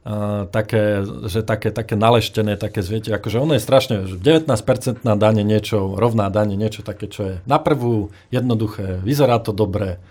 uh, 0.09 0.49
také, 0.49 1.05
že 1.29 1.45
také, 1.45 1.69
také 1.69 1.93
naleštené, 1.93 2.57
také 2.57 2.81
zviete, 2.81 3.13
akože 3.13 3.45
ono 3.45 3.53
je 3.53 3.61
strašne, 3.61 3.95
že 4.09 4.17
19% 4.17 5.05
na 5.05 5.13
dane 5.13 5.45
niečo, 5.45 5.93
rovná 5.93 6.33
dane 6.33 6.57
niečo 6.57 6.81
také, 6.81 7.05
čo 7.05 7.21
je 7.21 7.35
na 7.45 7.61
prvú 7.61 8.09
jednoduché, 8.33 9.05
vyzerá 9.05 9.37
to 9.37 9.53
dobre, 9.53 10.01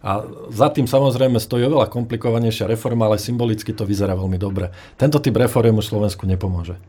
a 0.00 0.24
za 0.48 0.72
tým 0.72 0.88
samozrejme 0.88 1.36
stojí 1.36 1.60
oveľa 1.68 1.92
komplikovanejšia 1.92 2.64
reforma, 2.64 3.04
ale 3.04 3.20
symbolicky 3.20 3.76
to 3.76 3.84
vyzerá 3.84 4.16
veľmi 4.16 4.40
dobre. 4.40 4.72
Tento 4.96 5.20
typ 5.20 5.36
reformy 5.36 5.76
už 5.76 5.92
Slovensku 5.92 6.24
nepomôže. 6.24 6.80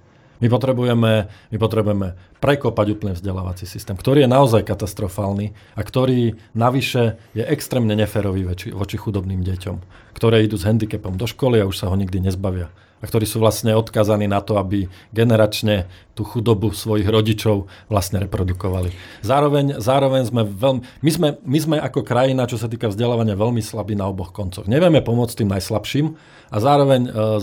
My 0.42 0.50
potrebujeme, 0.50 1.30
my 1.30 1.58
potrebujeme 1.62 2.18
prekopať 2.42 2.88
úplne 2.98 3.14
vzdelávací 3.14 3.70
systém, 3.70 3.94
ktorý 3.94 4.26
je 4.26 4.34
naozaj 4.34 4.66
katastrofálny 4.66 5.54
a 5.78 5.82
ktorý 5.86 6.34
navyše 6.58 7.22
je 7.38 7.46
extrémne 7.46 7.94
neférový 7.94 8.50
voči, 8.50 8.74
voči 8.74 8.98
chudobným 8.98 9.46
deťom, 9.46 9.76
ktoré 10.18 10.42
idú 10.42 10.58
s 10.58 10.66
handicapom 10.66 11.14
do 11.14 11.30
školy 11.30 11.62
a 11.62 11.70
už 11.70 11.78
sa 11.78 11.94
ho 11.94 11.96
nikdy 11.96 12.26
nezbavia 12.26 12.74
a 13.02 13.04
ktorí 13.10 13.26
sú 13.26 13.42
vlastne 13.42 13.74
odkazaní 13.74 14.30
na 14.30 14.46
to, 14.46 14.62
aby 14.62 14.86
generačne 15.10 15.90
tú 16.22 16.30
chudobu 16.30 16.70
svojich 16.70 17.10
rodičov 17.10 17.66
vlastne 17.90 18.22
reprodukovali. 18.22 18.94
Zároveň, 19.26 19.82
zároveň 19.82 20.30
sme 20.30 20.46
veľmi, 20.46 20.86
my 21.02 21.10
sme, 21.10 21.28
my 21.42 21.58
sme 21.58 21.76
ako 21.82 22.06
krajina, 22.06 22.46
čo 22.46 22.62
sa 22.62 22.70
týka 22.70 22.94
vzdelávania, 22.94 23.34
veľmi 23.34 23.58
slabí 23.58 23.98
na 23.98 24.06
oboch 24.06 24.30
koncoch. 24.30 24.70
Nevieme 24.70 25.02
pomôcť 25.02 25.42
tým 25.42 25.50
najslabším 25.50 26.14
a 26.54 26.58
zároveň 26.62 27.10
uh, 27.10 27.42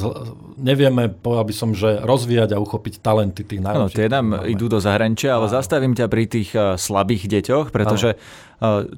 nevieme, 0.55 1.11
povedal 1.11 1.43
by 1.51 1.55
som, 1.59 1.75
že 1.75 1.99
rozvíjať 2.07 2.55
a 2.55 2.63
uchopiť 2.63 3.03
talenty 3.03 3.43
tých 3.43 3.59
najlepších. 3.67 3.91
No, 3.91 3.99
tie 3.99 4.07
nám 4.07 4.47
idú 4.47 4.71
do 4.71 4.79
zahraničia, 4.79 5.35
ale 5.35 5.51
zastavím 5.51 5.99
ťa 5.99 6.07
pri 6.07 6.25
tých 6.31 6.55
uh, 6.55 6.79
slabých 6.79 7.27
deťoch, 7.27 7.75
pretože 7.75 8.15
ano 8.15 8.47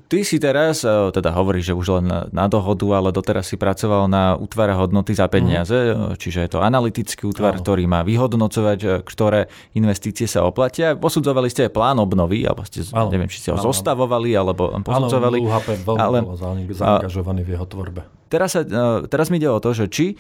Ty 0.09 0.25
si 0.25 0.41
teraz, 0.41 0.89
teda 0.89 1.37
hovoríš, 1.37 1.73
že 1.73 1.75
už 1.77 2.01
len 2.01 2.07
na 2.33 2.47
dohodu, 2.49 2.97
ale 2.97 3.13
doteraz 3.13 3.45
si 3.45 3.61
pracoval 3.61 4.09
na 4.09 4.33
útvare 4.33 4.73
hodnoty 4.73 5.13
za 5.13 5.29
peniaze, 5.29 5.93
mm. 5.93 6.17
čiže 6.17 6.49
je 6.49 6.51
to 6.57 6.65
analytický 6.65 7.29
útvar, 7.29 7.53
no. 7.53 7.61
ktorý 7.61 7.85
má 7.85 8.01
vyhodnocovať, 8.01 9.05
ktoré 9.05 9.53
investície 9.79 10.27
sa 10.27 10.43
oplatia. 10.43 10.99
Posudzovali 10.99 11.47
ste 11.47 11.71
aj 11.71 11.73
plán 11.75 11.99
obnovy, 12.03 12.43
alebo 12.43 12.67
ste, 12.67 12.83
ano. 12.91 13.11
neviem, 13.11 13.31
či 13.31 13.39
ste 13.39 13.49
ho 13.55 13.59
ano. 13.59 13.71
zostavovali, 13.71 14.35
alebo 14.35 14.75
posudzovali. 14.83 15.39
Áno, 15.39 15.47
UHP 15.47 15.69
veľmi 15.87 16.01
ale, 16.03 16.19
bolo 16.27 16.39
zaangažovaný 16.39 17.47
v 17.47 17.51
jeho 17.55 17.67
tvorbe. 17.71 18.03
Teraz, 18.31 18.55
sa, 18.55 18.63
e, 18.63 19.11
teraz 19.11 19.27
mi 19.27 19.43
ide 19.43 19.51
o 19.51 19.59
to, 19.59 19.75
že 19.75 19.91
či 19.91 20.15
e, 20.15 20.17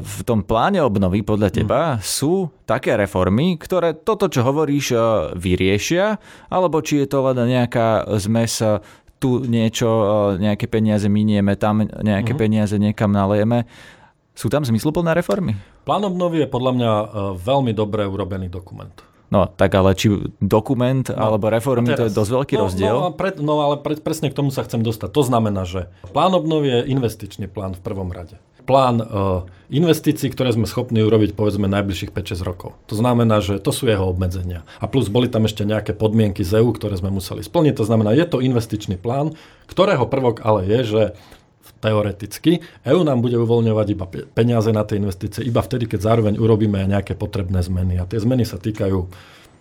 v 0.00 0.18
tom 0.28 0.44
pláne 0.44 0.84
obnovy 0.84 1.24
podľa 1.24 1.48
teba 1.48 1.80
mm. 1.96 2.04
sú 2.04 2.52
také 2.68 2.92
reformy, 2.92 3.56
ktoré 3.56 3.96
toto, 3.96 4.28
čo 4.28 4.44
hovoríš, 4.44 4.92
e, 4.92 4.96
vyriešia, 5.32 6.20
alebo 6.52 6.84
či 6.84 7.00
je 7.04 7.06
to 7.08 7.24
len 7.24 7.40
nejaká 7.48 8.04
zmes 8.20 8.60
tu 9.18 9.42
niečo, 9.42 9.88
nejaké 10.38 10.70
peniaze 10.70 11.10
minieme, 11.10 11.58
tam 11.58 11.82
nejaké 11.82 12.36
mm. 12.36 12.38
peniaze 12.38 12.76
niekam 12.78 13.10
nalejeme. 13.10 13.66
Sú 14.38 14.46
tam 14.46 14.62
zmysluplné 14.62 15.18
reformy? 15.18 15.58
Plán 15.82 16.06
obnovy 16.06 16.46
je 16.46 16.48
podľa 16.48 16.72
mňa 16.78 16.90
veľmi 17.42 17.74
dobre 17.74 18.06
urobený 18.06 18.46
dokument. 18.46 18.94
No 19.34 19.50
tak 19.50 19.74
ale 19.74 19.98
či 19.98 20.08
dokument 20.38 21.04
no, 21.04 21.18
alebo 21.18 21.50
reformy, 21.50 21.92
teraz, 21.92 21.98
to 21.98 22.04
je 22.06 22.12
dosť 22.14 22.30
veľký 22.38 22.54
no, 22.54 22.60
rozdiel. 22.64 22.96
No, 22.96 23.10
pre, 23.12 23.34
no 23.36 23.60
ale 23.60 23.82
pre, 23.82 23.98
presne 23.98 24.30
k 24.30 24.38
tomu 24.38 24.54
sa 24.54 24.62
chcem 24.62 24.80
dostať. 24.80 25.10
To 25.10 25.22
znamená, 25.26 25.66
že 25.66 25.90
plán 26.14 26.32
obnovy 26.38 26.70
je 26.70 26.80
investičný 26.94 27.50
plán 27.50 27.74
v 27.74 27.82
prvom 27.82 28.08
rade. 28.14 28.38
Plán 28.64 29.00
uh, 29.00 29.48
investícií, 29.72 30.28
ktoré 30.28 30.52
sme 30.52 30.68
schopní 30.68 31.00
urobiť 31.00 31.32
povedzme 31.32 31.68
najbližších 31.72 32.12
5-6 32.12 32.44
rokov. 32.44 32.76
To 32.92 32.94
znamená, 33.00 33.40
že 33.40 33.60
to 33.60 33.72
sú 33.72 33.88
jeho 33.88 34.04
obmedzenia. 34.12 34.64
A 34.80 34.84
plus 34.88 35.08
boli 35.08 35.28
tam 35.28 35.48
ešte 35.48 35.64
nejaké 35.64 35.96
podmienky 35.96 36.44
z 36.44 36.60
EU, 36.60 36.72
ktoré 36.76 36.96
sme 36.96 37.08
museli 37.08 37.40
splniť. 37.40 37.80
To 37.80 37.84
znamená, 37.88 38.12
je 38.12 38.28
to 38.28 38.44
investičný 38.44 39.00
plán, 39.00 39.34
ktorého 39.72 40.04
prvok 40.04 40.44
ale 40.44 40.68
je, 40.68 40.80
že 40.84 41.02
teoreticky. 41.78 42.64
EU 42.88 43.00
nám 43.04 43.20
bude 43.20 43.36
uvoľňovať 43.36 43.86
iba 43.92 44.06
peniaze 44.32 44.70
na 44.72 44.82
tie 44.82 44.98
investície 44.98 45.44
iba 45.44 45.60
vtedy, 45.60 45.84
keď 45.86 46.00
zároveň 46.08 46.34
urobíme 46.40 46.80
aj 46.80 46.88
nejaké 46.88 47.12
potrebné 47.14 47.60
zmeny. 47.60 48.00
A 48.00 48.08
tie 48.08 48.18
zmeny 48.18 48.48
sa 48.48 48.56
týkajú 48.56 48.98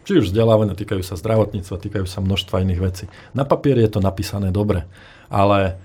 či 0.08 0.24
už 0.24 0.32
vzdelávania, 0.32 0.72
týkajú 0.72 1.04
sa 1.04 1.20
zdravotníctva, 1.20 1.84
týkajú 1.84 2.08
sa 2.08 2.24
množstva 2.24 2.64
iných 2.64 2.80
vecí. 2.80 3.06
Na 3.36 3.44
papieri 3.44 3.84
je 3.84 3.92
to 3.92 4.00
napísané 4.00 4.56
dobre, 4.56 4.88
ale 5.28 5.76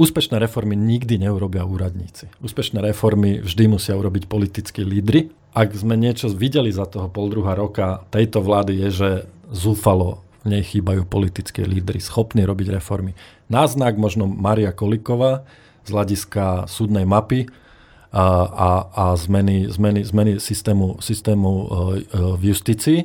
úspešné 0.00 0.40
reformy 0.40 0.80
nikdy 0.80 1.20
neurobia 1.20 1.68
úradníci. 1.68 2.32
Úspešné 2.40 2.80
reformy 2.80 3.44
vždy 3.44 3.64
musia 3.68 4.00
urobiť 4.00 4.32
politickí 4.32 4.80
lídry. 4.80 5.28
Ak 5.52 5.76
sme 5.76 6.00
niečo 6.00 6.32
videli 6.32 6.72
za 6.72 6.88
toho 6.88 7.12
pol 7.12 7.28
druhá 7.28 7.52
roka 7.52 8.00
tejto 8.08 8.40
vlády 8.40 8.80
je, 8.86 8.88
že 8.88 9.10
zúfalo 9.52 10.24
nej 10.44 10.64
chýbajú 10.64 11.04
politické 11.04 11.64
lídry, 11.64 12.00
schopní 12.00 12.44
robiť 12.44 12.80
reformy. 12.80 13.12
Náznak 13.52 14.00
možno 14.00 14.24
Maria 14.24 14.72
Koliková 14.72 15.44
z 15.84 15.88
hľadiska 15.92 16.70
súdnej 16.70 17.04
mapy 17.04 17.48
a, 18.10 18.26
a, 18.48 18.70
a 18.90 19.04
zmeny, 19.16 19.70
zmeny, 19.70 20.02
zmeny 20.02 20.32
systému, 20.42 20.98
systému 20.98 21.50
e, 21.50 21.62
e, 21.62 21.66
v 22.36 22.42
justícii 22.50 23.00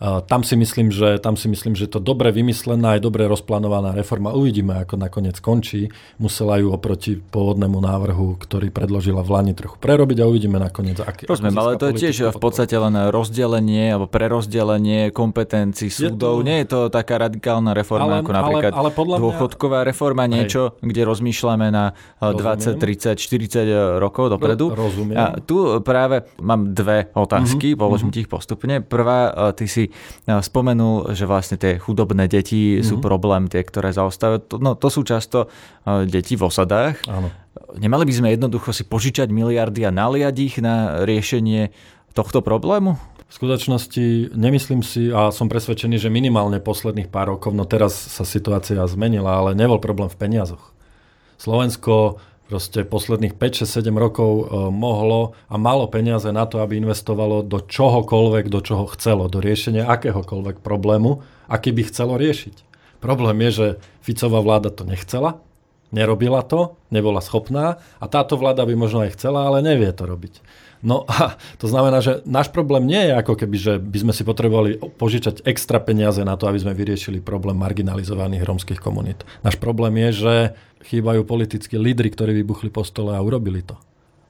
tam 0.00 0.40
si 0.40 0.56
myslím, 0.56 0.88
že, 0.88 1.20
tam 1.20 1.36
si 1.36 1.44
myslím, 1.52 1.76
že 1.76 1.84
to 1.84 2.00
dobre 2.00 2.32
vymyslená 2.32 2.96
aj 2.96 3.04
dobre 3.04 3.28
rozplánovaná 3.28 3.92
reforma. 3.92 4.32
Uvidíme, 4.32 4.80
ako 4.80 4.96
nakoniec 4.96 5.36
končí. 5.44 5.92
Musela 6.16 6.56
ju 6.56 6.72
oproti 6.72 7.20
pôvodnému 7.20 7.76
návrhu, 7.76 8.40
ktorý 8.40 8.72
predložila 8.72 9.20
v 9.20 9.28
Lani 9.28 9.52
trochu 9.52 9.76
prerobiť 9.76 10.24
a 10.24 10.24
uvidíme 10.24 10.56
nakoniec, 10.56 11.04
aký 11.04 11.28
Rozumiem, 11.28 11.52
ale 11.60 11.76
to 11.76 11.92
je 11.92 12.08
tiež 12.08 12.32
v 12.32 12.40
podstate 12.40 12.72
len 12.80 13.12
rozdelenie 13.12 13.92
alebo 13.92 14.08
prerozdelenie 14.08 15.12
kompetencií 15.12 15.92
súdov. 15.92 16.40
Je 16.40 16.44
to... 16.44 16.48
Nie 16.48 16.58
je 16.64 16.68
to 16.72 16.80
taká 16.88 17.20
radikálna 17.20 17.76
reforma 17.76 18.24
ale, 18.24 18.24
ako 18.24 18.32
napríklad 18.32 18.72
ale, 18.72 18.80
ale 18.80 18.90
podľa 18.96 19.16
mňa... 19.20 19.24
dôchodková 19.28 19.78
reforma, 19.84 20.24
niečo, 20.24 20.80
Hej. 20.80 20.96
kde 20.96 21.00
rozmýšľame 21.12 21.68
na 21.68 21.92
rozumiem. 22.24 22.80
20, 22.80 23.20
30, 23.20 24.00
40 24.00 24.00
rokov 24.00 24.32
dopredu. 24.32 24.72
Rozumiem. 24.72 25.20
A 25.20 25.24
tu 25.44 25.76
práve 25.84 26.24
mám 26.40 26.72
dve 26.72 27.12
otázky, 27.12 27.76
mm-hmm. 27.76 27.82
položím 27.84 28.08
mm-hmm. 28.08 28.16
ti 28.16 28.24
ich 28.24 28.32
postupne. 28.32 28.80
Prvá, 28.80 29.52
ty 29.52 29.68
si 29.68 29.89
spomenul, 30.26 31.12
že 31.12 31.24
vlastne 31.28 31.56
tie 31.60 31.76
chudobné 31.76 32.26
deti 32.26 32.78
mm-hmm. 32.78 32.86
sú 32.86 32.96
mhm. 32.98 33.04
problém, 33.04 33.42
tie, 33.46 33.62
ktoré 33.62 33.90
zaostávajú. 33.90 34.58
No 34.62 34.74
to 34.78 34.88
sú 34.88 35.04
často 35.04 35.50
deti 36.06 36.34
v 36.34 36.46
osadách. 36.46 37.02
Áno. 37.06 37.28
Nemali 37.76 38.06
by 38.06 38.14
sme 38.14 38.28
jednoducho 38.34 38.70
si 38.74 38.82
požičať 38.86 39.30
miliardy 39.30 39.86
a 39.86 39.94
naliať 39.94 40.36
ich 40.38 40.54
na 40.62 41.02
riešenie 41.06 41.70
tohto 42.14 42.42
problému? 42.42 42.98
V 43.30 43.32
skutočnosti 43.38 44.34
nemyslím 44.34 44.82
si 44.82 45.14
a 45.14 45.30
som 45.30 45.46
presvedčený, 45.46 46.02
že 46.02 46.10
minimálne 46.10 46.58
posledných 46.58 47.06
pár 47.14 47.38
rokov, 47.38 47.54
no 47.54 47.62
teraz 47.62 47.94
sa 47.94 48.26
situácia 48.26 48.82
zmenila, 48.90 49.38
ale 49.38 49.54
nebol 49.54 49.78
problém 49.78 50.10
v 50.10 50.18
peniazoch. 50.18 50.74
Slovensko 51.38 52.18
proste 52.50 52.82
posledných 52.82 53.38
5, 53.38 53.62
6, 53.62 53.86
7 53.86 53.94
rokov 53.94 54.30
e, 54.42 54.44
mohlo 54.74 55.38
a 55.46 55.54
malo 55.54 55.86
peniaze 55.86 56.26
na 56.34 56.50
to, 56.50 56.58
aby 56.58 56.82
investovalo 56.82 57.46
do 57.46 57.62
čohokoľvek, 57.62 58.50
do 58.50 58.58
čoho 58.58 58.90
chcelo, 58.90 59.30
do 59.30 59.38
riešenia 59.38 59.86
akéhokoľvek 59.86 60.58
problému, 60.58 61.22
aký 61.46 61.70
by 61.70 61.86
chcelo 61.86 62.18
riešiť. 62.18 62.66
Problém 62.98 63.38
je, 63.46 63.50
že 63.54 63.66
Ficová 64.02 64.42
vláda 64.42 64.74
to 64.74 64.82
nechcela, 64.82 65.38
nerobila 65.90 66.42
to, 66.46 66.78
nebola 66.90 67.22
schopná 67.22 67.78
a 67.98 68.04
táto 68.06 68.38
vláda 68.38 68.66
by 68.66 68.74
možno 68.74 69.02
aj 69.04 69.14
chcela, 69.18 69.46
ale 69.46 69.62
nevie 69.62 69.90
to 69.90 70.06
robiť. 70.06 70.42
No 70.80 71.04
a 71.04 71.36
to 71.60 71.68
znamená, 71.68 72.00
že 72.00 72.24
náš 72.24 72.48
problém 72.48 72.88
nie 72.88 73.12
je 73.12 73.12
ako 73.12 73.36
keby, 73.36 73.56
že 73.60 73.72
by 73.76 73.98
sme 74.00 74.12
si 74.16 74.24
potrebovali 74.24 74.80
požičať 74.96 75.44
extra 75.44 75.76
peniaze 75.76 76.24
na 76.24 76.40
to, 76.40 76.48
aby 76.48 76.56
sme 76.56 76.72
vyriešili 76.72 77.20
problém 77.20 77.60
marginalizovaných 77.60 78.48
rómskych 78.48 78.80
komunít. 78.80 79.28
Náš 79.44 79.60
problém 79.60 79.92
je, 80.08 80.24
že 80.24 80.34
chýbajú 80.88 81.28
politickí 81.28 81.76
lídry, 81.76 82.08
ktorí 82.08 82.32
vybuchli 82.40 82.72
po 82.72 82.80
stole 82.80 83.12
a 83.12 83.20
urobili 83.20 83.60
to. 83.60 83.76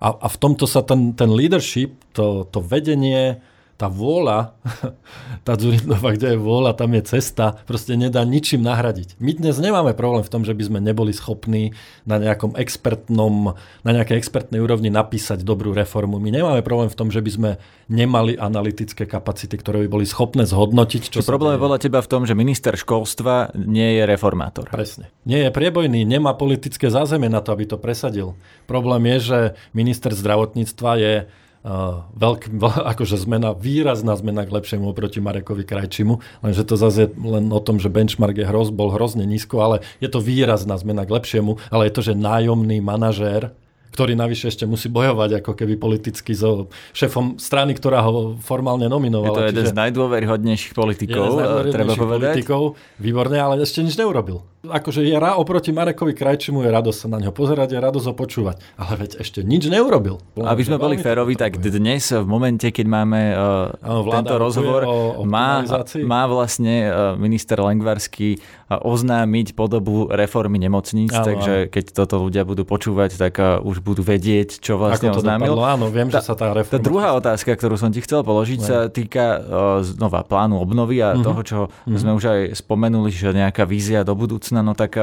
A, 0.02 0.10
a 0.10 0.26
v 0.26 0.36
tomto 0.42 0.66
sa 0.66 0.82
ten, 0.82 1.14
ten 1.14 1.30
leadership, 1.30 1.94
to, 2.16 2.48
to 2.50 2.58
vedenie, 2.58 3.38
tá 3.80 3.88
vôľa, 3.88 4.52
tá 5.48 5.56
Dzurindová, 5.56 6.12
kde 6.12 6.36
je 6.36 6.38
vôľa, 6.38 6.76
tam 6.76 6.92
je 6.92 7.02
cesta, 7.16 7.56
proste 7.64 7.96
nedá 7.96 8.20
ničím 8.28 8.60
nahradiť. 8.60 9.16
My 9.16 9.32
dnes 9.32 9.56
nemáme 9.56 9.96
problém 9.96 10.20
v 10.20 10.28
tom, 10.28 10.44
že 10.44 10.52
by 10.52 10.68
sme 10.68 10.78
neboli 10.84 11.16
schopní 11.16 11.72
na 12.04 12.20
nejakom 12.20 12.60
expertnom, 12.60 13.56
na 13.80 13.90
nejakej 13.96 14.20
expertnej 14.20 14.60
úrovni 14.60 14.92
napísať 14.92 15.40
dobrú 15.40 15.72
reformu. 15.72 16.20
My 16.20 16.28
nemáme 16.28 16.60
problém 16.60 16.92
v 16.92 16.98
tom, 17.00 17.08
že 17.08 17.24
by 17.24 17.30
sme 17.32 17.50
nemali 17.88 18.36
analytické 18.36 19.08
kapacity, 19.08 19.56
ktoré 19.56 19.88
by 19.88 19.88
boli 19.88 20.04
schopné 20.04 20.44
zhodnotiť, 20.44 21.08
čo 21.08 21.24
Problém 21.24 21.56
je 21.56 21.64
podľa 21.64 21.80
teba 21.80 22.04
v 22.04 22.10
tom, 22.10 22.22
že 22.28 22.34
minister 22.36 22.74
školstva 22.76 23.54
nie 23.54 23.96
je 23.96 24.02
reformátor. 24.04 24.68
Presne. 24.68 25.08
Nie 25.24 25.48
je 25.48 25.54
priebojný, 25.54 26.04
nemá 26.04 26.36
politické 26.36 26.92
zázemie 26.92 27.32
na 27.32 27.40
to, 27.40 27.54
aby 27.54 27.64
to 27.64 27.80
presadil. 27.80 28.36
Problém 28.68 29.08
je, 29.16 29.18
že 29.24 29.38
minister 29.72 30.10
zdravotníctva 30.10 30.90
je 31.00 31.14
Uh, 31.60 32.08
veľk, 32.16 32.48
akože 32.96 33.20
zmena, 33.20 33.52
výrazná 33.52 34.16
zmena 34.16 34.48
k 34.48 34.54
lepšiemu 34.56 34.88
oproti 34.88 35.20
Marekovi 35.20 35.68
Krajčimu, 35.68 36.16
lenže 36.40 36.64
to 36.64 36.80
zase 36.80 37.04
je 37.04 37.08
len 37.20 37.52
o 37.52 37.60
tom, 37.60 37.76
že 37.76 37.92
benchmark 37.92 38.32
je 38.32 38.48
hroz, 38.48 38.72
bol 38.72 38.88
hrozne 38.96 39.28
nízko, 39.28 39.60
ale 39.60 39.76
je 40.00 40.08
to 40.08 40.24
výrazná 40.24 40.72
zmena 40.80 41.04
k 41.04 41.12
lepšiemu, 41.12 41.60
ale 41.68 41.92
je 41.92 41.92
to, 41.92 42.00
že 42.00 42.14
nájomný 42.16 42.80
manažér 42.80 43.52
ktorý 43.90 44.14
navyše 44.14 44.54
ešte 44.54 44.64
musí 44.64 44.86
bojovať 44.86 45.42
ako 45.42 45.52
keby 45.58 45.74
politicky 45.74 46.30
so 46.30 46.70
šéfom 46.94 47.42
strany, 47.42 47.74
ktorá 47.74 48.06
ho 48.06 48.38
formálne 48.38 48.86
nominovala. 48.86 49.50
Je 49.50 49.50
to 49.50 49.50
jeden 49.50 49.66
z 49.66 49.74
najdôveryhodnejších 49.74 50.72
politikov, 50.78 51.36
jeden 51.36 51.42
z 51.42 51.74
treba 51.74 51.92
povedať. 51.98 52.38
politikov, 52.38 52.78
výborne, 53.02 53.38
ale 53.42 53.66
ešte 53.66 53.82
nič 53.82 53.98
neurobil. 53.98 54.46
Akože 54.60 55.00
je 55.00 55.16
ra 55.16 55.40
oproti 55.40 55.72
Marekovi 55.72 56.12
Krajčimu, 56.12 56.60
je 56.60 56.68
radosť 56.68 56.98
sa 57.00 57.08
na 57.08 57.16
ňo 57.16 57.32
pozerať, 57.32 57.72
je 57.72 57.80
radosť 57.80 58.06
ho 58.12 58.14
počúvať. 58.14 58.60
Ale 58.76 58.92
veď 59.00 59.24
ešte 59.24 59.40
nič 59.40 59.72
neurobil. 59.72 60.20
Aby 60.36 60.68
sme 60.68 60.76
boli 60.76 61.00
férovi, 61.00 61.32
tak 61.32 61.56
dnes 61.64 62.12
v 62.12 62.28
momente, 62.28 62.68
keď 62.68 62.84
máme 62.84 63.20
uh, 63.80 64.04
tento 64.12 64.36
rozhovor, 64.36 64.84
má, 65.24 65.64
má 66.04 66.22
vlastne 66.28 66.92
uh, 66.92 67.16
minister 67.16 67.56
Lengvarský 67.56 68.36
uh, 68.36 68.84
oznámiť 68.84 69.56
podobu 69.56 70.12
reformy 70.12 70.60
nemocníc, 70.60 71.08
ano, 71.16 71.24
takže 71.24 71.54
ano. 71.64 71.70
keď 71.72 71.84
toto 71.96 72.20
ľudia 72.20 72.44
budú 72.44 72.68
počúvať, 72.68 73.16
tak 73.16 73.40
uh, 73.40 73.64
už 73.64 73.80
budú 73.80 74.04
vedieť, 74.04 74.60
čo 74.60 74.76
vlastne 74.76 75.08
Ako 75.08 75.16
to 75.16 75.20
oznámil. 75.24 75.56
Dopadlo? 75.56 75.72
Áno, 75.72 75.86
viem, 75.88 76.12
tá, 76.12 76.20
že 76.20 76.28
sa 76.28 76.34
tá 76.36 76.52
reforma... 76.52 76.76
Tá 76.76 76.84
druhá 76.84 77.16
otázka, 77.16 77.56
ktorú 77.56 77.80
som 77.80 77.88
ti 77.88 78.04
chcel 78.04 78.20
položiť, 78.20 78.58
ne. 78.60 78.68
sa 78.68 78.78
týka 78.92 79.24
uh, 79.24 79.40
znova 79.80 80.20
plánu 80.20 80.60
obnovy 80.60 81.00
a 81.00 81.16
uh-huh. 81.16 81.24
toho, 81.24 81.40
čo 81.48 81.58
uh-huh. 81.72 81.96
sme 81.96 82.12
už 82.12 82.24
aj 82.28 82.40
spomenuli, 82.60 83.08
že 83.08 83.32
nejaká 83.32 83.64
vízia 83.64 84.04
do 84.04 84.12
budúcna 84.12 84.49
budúcna, 84.50 84.66
no 84.66 84.74
tak 84.74 84.98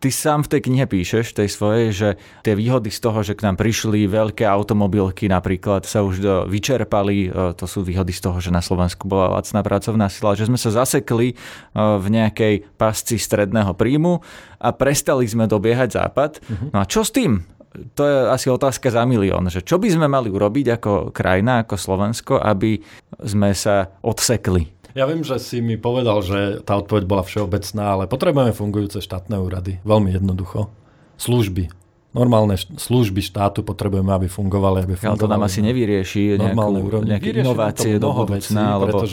ty 0.00 0.08
sám 0.08 0.48
v 0.48 0.50
tej 0.56 0.60
knihe 0.64 0.86
píšeš, 0.88 1.36
tej 1.36 1.48
svojej, 1.52 1.86
že 1.92 2.08
tie 2.40 2.54
výhody 2.56 2.88
z 2.88 3.00
toho, 3.04 3.20
že 3.20 3.36
k 3.36 3.44
nám 3.44 3.60
prišli 3.60 4.08
veľké 4.08 4.48
automobilky 4.48 5.28
napríklad, 5.28 5.84
sa 5.84 6.00
už 6.00 6.14
do, 6.24 6.34
vyčerpali, 6.48 7.28
to 7.60 7.64
sú 7.68 7.84
výhody 7.84 8.16
z 8.16 8.24
toho, 8.24 8.40
že 8.40 8.48
na 8.48 8.64
Slovensku 8.64 9.04
bola 9.04 9.36
lacná 9.36 9.60
pracovná 9.60 10.08
sila, 10.08 10.32
že 10.32 10.48
sme 10.48 10.56
sa 10.56 10.72
zasekli 10.72 11.36
v 11.76 12.06
nejakej 12.08 12.64
pasci 12.80 13.20
stredného 13.20 13.76
príjmu 13.76 14.24
a 14.56 14.68
prestali 14.72 15.28
sme 15.28 15.44
dobiehať 15.44 16.00
západ. 16.00 16.40
Uh-huh. 16.40 16.68
No 16.72 16.78
a 16.80 16.84
čo 16.88 17.04
s 17.04 17.12
tým? 17.12 17.44
to 17.68 18.02
je 18.02 18.16
asi 18.32 18.48
otázka 18.48 18.88
za 18.88 19.04
milión, 19.04 19.44
že 19.52 19.60
čo 19.60 19.76
by 19.76 19.92
sme 19.92 20.08
mali 20.08 20.32
urobiť 20.32 20.80
ako 20.80 20.92
krajina, 21.12 21.62
ako 21.62 21.76
Slovensko, 21.76 22.34
aby 22.40 22.80
sme 23.22 23.52
sa 23.52 23.92
odsekli 24.02 24.77
ja 24.96 25.04
viem, 25.04 25.20
že 25.24 25.36
si 25.42 25.60
mi 25.60 25.76
povedal, 25.76 26.24
že 26.24 26.60
tá 26.64 26.78
odpoveď 26.80 27.04
bola 27.04 27.24
všeobecná, 27.24 27.84
ale 27.98 28.04
potrebujeme 28.08 28.52
fungujúce 28.56 29.04
štátne 29.04 29.36
úrady. 29.40 29.82
Veľmi 29.84 30.14
jednoducho. 30.14 30.72
Služby. 31.18 31.68
Normálne 32.16 32.56
služby 32.56 33.20
štátu 33.20 33.60
potrebujeme, 33.60 34.08
aby 34.08 34.32
fungovali. 34.32 34.80
Aby 34.80 34.96
fungovali 34.96 35.12
ale 35.12 35.20
to 35.20 35.28
nám 35.28 35.44
asi 35.44 35.60
nevyrieši 35.60 36.40
nejakú, 36.40 37.04
nejaké 37.04 37.36
inovácie 37.36 38.00
do 38.00 38.16
budúcna, 38.16 38.80
alebo 38.80 39.04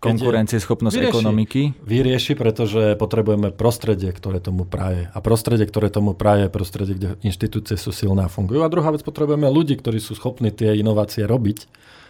konkurencieschopnosť 0.00 0.96
vyrieši, 0.96 1.12
ekonomiky. 1.12 1.62
Vyrieši, 1.84 2.32
pretože 2.40 2.96
potrebujeme 2.96 3.52
prostredie, 3.52 4.08
ktoré 4.16 4.40
tomu 4.40 4.64
praje. 4.64 5.12
A 5.12 5.20
prostredie, 5.20 5.68
ktoré 5.68 5.92
tomu 5.92 6.16
praje, 6.16 6.48
je 6.48 6.50
prostredie, 6.50 6.94
kde 6.96 7.08
inštitúcie 7.20 7.76
sú 7.76 7.92
silné 7.92 8.24
a 8.24 8.32
fungujú. 8.32 8.64
A 8.64 8.72
druhá 8.72 8.96
vec, 8.96 9.04
potrebujeme 9.04 9.44
ľudí, 9.52 9.76
ktorí 9.76 10.00
sú 10.00 10.16
schopní 10.16 10.48
tie 10.48 10.72
inovácie 10.72 11.28
robiť 11.28 11.68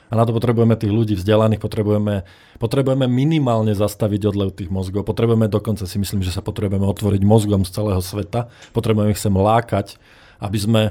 a 0.09 0.13
na 0.17 0.25
to 0.25 0.33
potrebujeme 0.33 0.73
tých 0.73 0.89
ľudí 0.89 1.15
vzdelaných, 1.21 1.61
potrebujeme, 1.61 2.25
potrebujeme 2.57 3.05
minimálne 3.05 3.77
zastaviť 3.77 4.33
odlev 4.33 4.57
tých 4.57 4.73
mozgov. 4.73 5.05
Potrebujeme 5.05 5.53
dokonca 5.53 5.85
si 5.85 6.01
myslím, 6.01 6.25
že 6.25 6.33
sa 6.33 6.41
potrebujeme 6.41 6.89
otvoriť 6.89 7.23
mozgom 7.29 7.69
z 7.69 7.77
celého 7.77 8.01
sveta. 8.01 8.49
Potrebujeme 8.73 9.13
ich 9.13 9.21
sem 9.21 9.33
lákať, 9.33 10.01
aby 10.41 10.59
sme, 10.59 10.83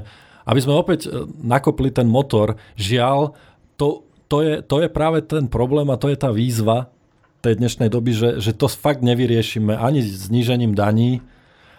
aby 0.46 0.60
sme 0.62 0.78
opäť 0.78 1.10
e, 1.10 1.26
nakopli 1.42 1.90
ten 1.90 2.06
motor. 2.06 2.54
Žiaľ, 2.78 3.34
to, 3.74 4.06
to, 4.30 4.38
je, 4.46 4.54
to 4.62 4.86
je 4.86 4.88
práve 4.88 5.18
ten 5.26 5.50
problém 5.50 5.90
a 5.90 5.98
to 5.98 6.06
je 6.06 6.18
tá 6.18 6.30
výzva, 6.30 6.94
tej 7.38 7.54
dnešnej 7.54 7.86
doby, 7.86 8.10
že, 8.14 8.30
že 8.42 8.50
to 8.50 8.66
fakt 8.66 8.98
nevyriešime 9.02 9.78
ani 9.78 10.02
znížením 10.02 10.74
daní, 10.74 11.22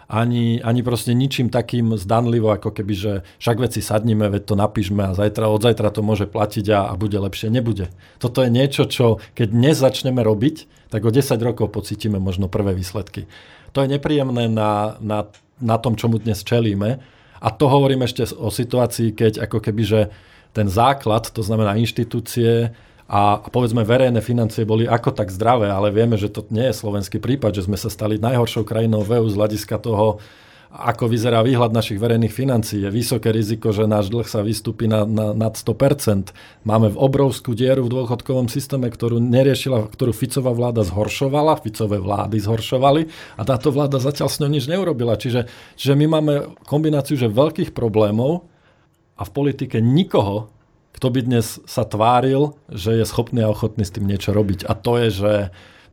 ani, 0.09 0.57
ani 0.65 0.81
proste 0.81 1.13
ničím 1.13 1.53
takým 1.53 1.93
zdanlivo, 1.93 2.49
ako 2.49 2.73
keby, 2.73 2.93
že 2.97 3.13
však 3.37 3.61
veci 3.61 3.79
sadnime, 3.85 4.25
veď 4.25 4.41
to 4.49 4.55
napíšme 4.57 5.05
a 5.05 5.13
zajtra, 5.13 5.45
od 5.45 5.61
zajtra 5.61 5.93
to 5.93 6.01
môže 6.01 6.25
platiť 6.25 6.65
a, 6.73 6.89
a 6.89 6.93
bude 6.97 7.13
lepšie. 7.13 7.53
Nebude. 7.53 7.93
Toto 8.17 8.41
je 8.41 8.49
niečo, 8.49 8.89
čo 8.89 9.21
keď 9.37 9.53
dnes 9.53 9.77
začneme 9.77 10.25
robiť, 10.25 10.89
tak 10.89 11.05
o 11.05 11.13
10 11.13 11.37
rokov 11.45 11.69
pocítime 11.69 12.17
možno 12.17 12.49
prvé 12.49 12.73
výsledky. 12.73 13.29
To 13.77 13.85
je 13.85 13.93
nepríjemné 13.93 14.49
na, 14.49 14.97
na, 14.97 15.29
na 15.61 15.77
tom, 15.77 15.93
čomu 15.93 16.17
dnes 16.17 16.41
čelíme. 16.41 16.97
A 17.39 17.47
to 17.53 17.69
hovorím 17.69 18.01
ešte 18.01 18.25
o 18.33 18.49
situácii, 18.49 19.13
keď 19.13 19.45
ako 19.45 19.61
keby, 19.61 19.83
že 19.85 20.01
ten 20.57 20.65
základ, 20.65 21.29
to 21.29 21.45
znamená 21.45 21.77
inštitúcie, 21.77 22.73
a, 23.09 23.41
a 23.41 23.47
povedzme 23.49 23.81
verejné 23.81 24.21
financie 24.21 24.69
boli 24.69 24.85
ako 24.85 25.17
tak 25.17 25.33
zdravé, 25.33 25.73
ale 25.73 25.89
vieme, 25.89 26.13
že 26.13 26.29
to 26.29 26.45
nie 26.53 26.69
je 26.69 26.77
slovenský 26.77 27.17
prípad, 27.17 27.57
že 27.57 27.65
sme 27.65 27.73
sa 27.73 27.89
stali 27.89 28.21
najhoršou 28.21 28.61
krajinou 28.61 29.01
v 29.01 29.17
EU 29.17 29.27
z 29.33 29.35
hľadiska 29.41 29.81
toho, 29.81 30.21
ako 30.69 31.09
vyzerá 31.09 31.41
výhľad 31.41 31.73
našich 31.73 31.97
verejných 31.97 32.29
financií. 32.29 32.85
Je 32.85 32.93
vysoké 32.93 33.33
riziko, 33.33 33.73
že 33.73 33.89
náš 33.89 34.13
dlh 34.13 34.29
sa 34.29 34.45
vystúpi 34.45 34.85
na, 34.85 35.01
na, 35.01 35.33
nad 35.33 35.57
100%. 35.57 36.29
Máme 36.61 36.93
v 36.93 37.01
obrovskú 37.01 37.57
dieru 37.57 37.89
v 37.89 37.97
dôchodkovom 37.97 38.45
systéme, 38.53 38.85
ktorú 38.93 39.17
neriešila, 39.17 39.89
ktorú 39.89 40.13
Ficová 40.13 40.53
vláda 40.53 40.85
zhoršovala, 40.85 41.65
Ficové 41.65 41.97
vlády 41.97 42.37
zhoršovali 42.37 43.09
a 43.09 43.41
táto 43.41 43.73
vláda 43.73 43.97
zatiaľ 43.97 44.29
s 44.29 44.37
ňou 44.37 44.53
nič 44.53 44.69
neurobila. 44.69 45.17
Čiže, 45.17 45.49
čiže 45.73 45.97
my 45.97 46.05
máme 46.05 46.33
kombináciu 46.69 47.17
že 47.17 47.33
veľkých 47.33 47.73
problémov 47.73 48.45
a 49.17 49.25
v 49.25 49.31
politike 49.33 49.81
nikoho, 49.81 50.53
kto 50.99 51.15
by 51.15 51.19
dnes 51.23 51.63
sa 51.63 51.87
tváril, 51.87 52.59
že 52.67 52.91
je 52.91 53.07
schopný 53.07 53.47
a 53.47 53.55
ochotný 53.55 53.87
s 53.87 53.95
tým 53.95 54.03
niečo 54.03 54.35
robiť. 54.35 54.67
A 54.67 54.75
to 54.75 54.99
je, 54.99 55.07
že, 55.15 55.33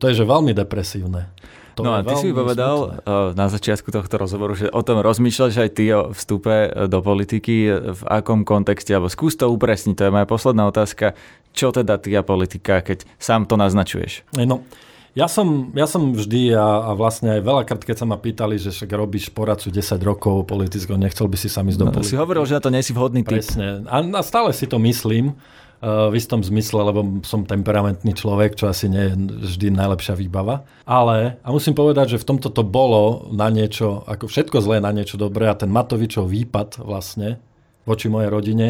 to 0.03 0.11
je, 0.11 0.19
že 0.19 0.27
veľmi 0.27 0.51
depresívne. 0.51 1.31
To 1.79 1.87
no 1.87 1.95
a 1.95 2.03
ty 2.03 2.11
si 2.19 2.35
povedal 2.35 2.99
smutné. 2.99 3.37
na 3.39 3.47
začiatku 3.47 3.87
tohto 3.87 4.19
rozhovoru, 4.19 4.59
že 4.59 4.67
o 4.67 4.83
tom 4.83 4.99
rozmýšľaš 4.99 5.63
aj 5.63 5.69
ty 5.79 5.95
o 5.95 6.11
vstupe 6.11 6.75
do 6.91 6.99
politiky, 6.99 7.71
v 7.71 8.01
akom 8.03 8.43
kontexte, 8.43 8.91
alebo 8.91 9.07
skús 9.07 9.39
to 9.39 9.47
upresniť, 9.47 9.95
to 9.95 10.03
je 10.09 10.11
moja 10.11 10.27
posledná 10.27 10.67
otázka. 10.67 11.15
Čo 11.55 11.71
teda 11.71 11.95
ty 12.03 12.11
a 12.17 12.25
politika, 12.25 12.83
keď 12.83 13.07
sám 13.15 13.47
to 13.47 13.55
naznačuješ? 13.55 14.27
No, 14.35 14.67
ja 15.15 15.27
som, 15.31 15.71
ja 15.71 15.87
som 15.87 16.11
vždy 16.11 16.51
a, 16.55 16.91
a 16.91 16.91
vlastne 16.97 17.39
aj 17.39 17.41
veľakrát, 17.45 17.81
keď 17.83 18.03
sa 18.03 18.05
ma 18.09 18.19
pýtali, 18.19 18.59
že 18.59 18.73
však 18.73 18.89
robíš 18.91 19.31
poradcu 19.31 19.71
10 19.71 19.97
rokov 20.03 20.43
politického, 20.49 20.99
nechcel 20.99 21.31
by 21.31 21.37
si 21.39 21.47
sa 21.47 21.63
ísť 21.63 21.79
do 21.79 21.87
no, 21.87 22.03
Si 22.03 22.19
hovoril, 22.19 22.43
že 22.43 22.57
na 22.57 22.61
to 22.61 22.73
nie 22.73 22.83
si 22.83 22.91
vhodný 22.91 23.23
typ. 23.23 23.39
Presne. 23.39 23.87
A, 23.87 24.03
a 24.03 24.21
stále 24.25 24.51
si 24.51 24.67
to 24.67 24.77
myslím 24.83 25.33
uh, 25.33 26.09
v 26.11 26.17
istom 26.17 26.43
zmysle, 26.43 26.81
lebo 26.85 27.23
som 27.23 27.47
temperamentný 27.47 28.13
človek, 28.13 28.57
čo 28.57 28.69
asi 28.69 28.89
nie 28.89 29.09
je 29.09 29.13
vždy 29.47 29.67
najlepšia 29.73 30.13
výbava. 30.17 30.67
Ale, 30.83 31.41
a 31.41 31.47
musím 31.49 31.73
povedať, 31.73 32.17
že 32.17 32.21
v 32.21 32.27
tomto 32.35 32.49
to 32.53 32.65
bolo 32.65 33.31
na 33.33 33.47
niečo, 33.49 34.05
ako 34.05 34.29
všetko 34.29 34.57
zlé 34.61 34.83
na 34.83 34.93
niečo 34.93 35.17
dobré 35.17 35.49
a 35.49 35.57
ten 35.57 35.71
Matovičov 35.71 36.29
výpad 36.29 36.81
vlastne 36.83 37.41
voči 37.87 38.11
mojej 38.11 38.29
rodine 38.29 38.67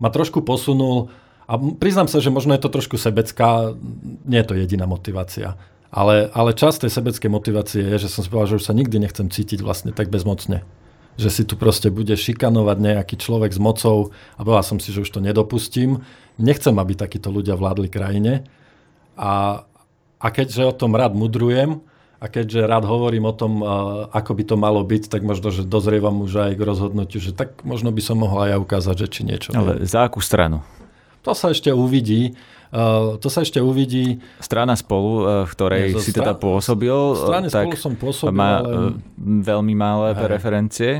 ma 0.00 0.08
trošku 0.12 0.44
posunul 0.44 1.12
a 1.50 1.58
priznám 1.58 2.06
sa, 2.06 2.22
že 2.22 2.30
možno 2.30 2.54
je 2.54 2.62
to 2.62 2.70
trošku 2.70 2.94
sebecká, 2.94 3.74
nie 4.22 4.38
je 4.38 4.46
to 4.46 4.54
jediná 4.54 4.86
motivácia. 4.86 5.58
Ale, 5.90 6.30
ale 6.30 6.54
časť 6.54 6.86
tej 6.86 6.94
sebeckej 6.94 7.26
motivácie 7.26 7.82
je, 7.82 8.06
že 8.06 8.12
som 8.14 8.22
si 8.22 8.30
povedal, 8.30 8.54
že 8.54 8.58
už 8.62 8.66
sa 8.70 8.78
nikdy 8.78 9.02
nechcem 9.02 9.26
cítiť 9.26 9.58
vlastne 9.58 9.90
tak 9.90 10.06
bezmocne. 10.14 10.62
Že 11.18 11.28
si 11.34 11.42
tu 11.42 11.58
proste 11.58 11.90
bude 11.90 12.14
šikanovať 12.14 12.78
nejaký 12.78 13.18
človek 13.18 13.50
s 13.50 13.58
mocou 13.58 14.14
a 14.38 14.46
povedal 14.46 14.62
som 14.62 14.78
si, 14.78 14.94
že 14.94 15.02
už 15.02 15.10
to 15.10 15.18
nedopustím. 15.18 16.06
Nechcem, 16.38 16.78
aby 16.78 16.94
takíto 16.94 17.34
ľudia 17.34 17.58
vládli 17.58 17.90
krajine. 17.90 18.46
A, 19.18 19.66
a 20.22 20.26
keďže 20.30 20.70
o 20.70 20.70
tom 20.70 20.94
rád 20.94 21.18
mudrujem, 21.18 21.82
a 22.20 22.28
keďže 22.28 22.68
rád 22.68 22.84
hovorím 22.86 23.26
o 23.26 23.34
tom, 23.34 23.64
ako 24.12 24.36
by 24.36 24.44
to 24.44 24.54
malo 24.60 24.84
byť, 24.84 25.08
tak 25.08 25.24
možno, 25.24 25.48
že 25.48 25.64
dozrievam 25.64 26.20
už 26.20 26.52
aj 26.52 26.52
k 26.52 26.62
rozhodnutiu, 26.62 27.18
že 27.18 27.32
tak 27.32 27.64
možno 27.64 27.88
by 27.90 28.02
som 28.04 28.20
mohol 28.20 28.44
aj 28.44 28.60
ukázať, 28.60 28.96
že 29.02 29.06
či 29.08 29.20
niečo. 29.24 29.50
Ale 29.56 29.82
za 29.88 30.04
akú 30.04 30.20
stranu? 30.20 30.60
To 31.24 31.36
sa 31.36 31.52
ešte 31.52 31.68
uvidí. 31.70 32.32
Uh, 32.70 33.18
to 33.18 33.26
sa 33.26 33.42
ešte 33.42 33.58
uvidí. 33.58 34.22
Strana 34.38 34.78
spolu, 34.78 35.26
uh, 35.26 35.42
v 35.42 35.50
ktorej 35.58 35.82
si 35.98 36.14
teda 36.14 36.38
pôsobil, 36.38 36.94
uh, 36.94 37.42
tak 37.50 37.66
spolu 37.66 37.74
som 37.74 37.92
pôsobil, 37.98 38.30
má 38.30 38.62
ale... 38.62 38.94
veľmi 39.18 39.74
malé 39.74 40.14
Hej. 40.14 40.22
preferencie. 40.22 40.92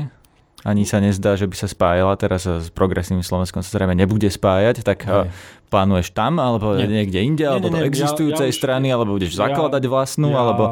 Ani 0.67 0.85
sa 0.85 1.01
nezdá, 1.01 1.39
že 1.39 1.47
by 1.49 1.55
sa 1.57 1.65
spájala. 1.71 2.13
Teraz 2.19 2.45
s 2.45 2.69
progresívnym 2.69 3.25
Slovenskom 3.25 3.65
sa 3.65 3.71
zrejme 3.71 3.97
nebude 3.97 4.27
spájať, 4.29 4.83
tak 4.83 5.07
Hej. 5.07 5.31
plánuješ 5.71 6.11
tam, 6.11 6.43
alebo 6.43 6.75
nie. 6.75 6.85
niekde 6.85 7.23
inde, 7.23 7.47
nie, 7.47 7.49
alebo 7.49 7.71
nie, 7.71 7.79
nie, 7.79 7.81
do 7.81 7.89
existujúcej 7.89 8.51
ja, 8.51 8.53
ja 8.53 8.59
strany, 8.59 8.87
alebo 8.91 9.15
budeš 9.15 9.39
ja, 9.39 9.47
zakladať 9.47 9.83
vlastnú, 9.87 10.35
ja 10.35 10.43
alebo 10.43 10.63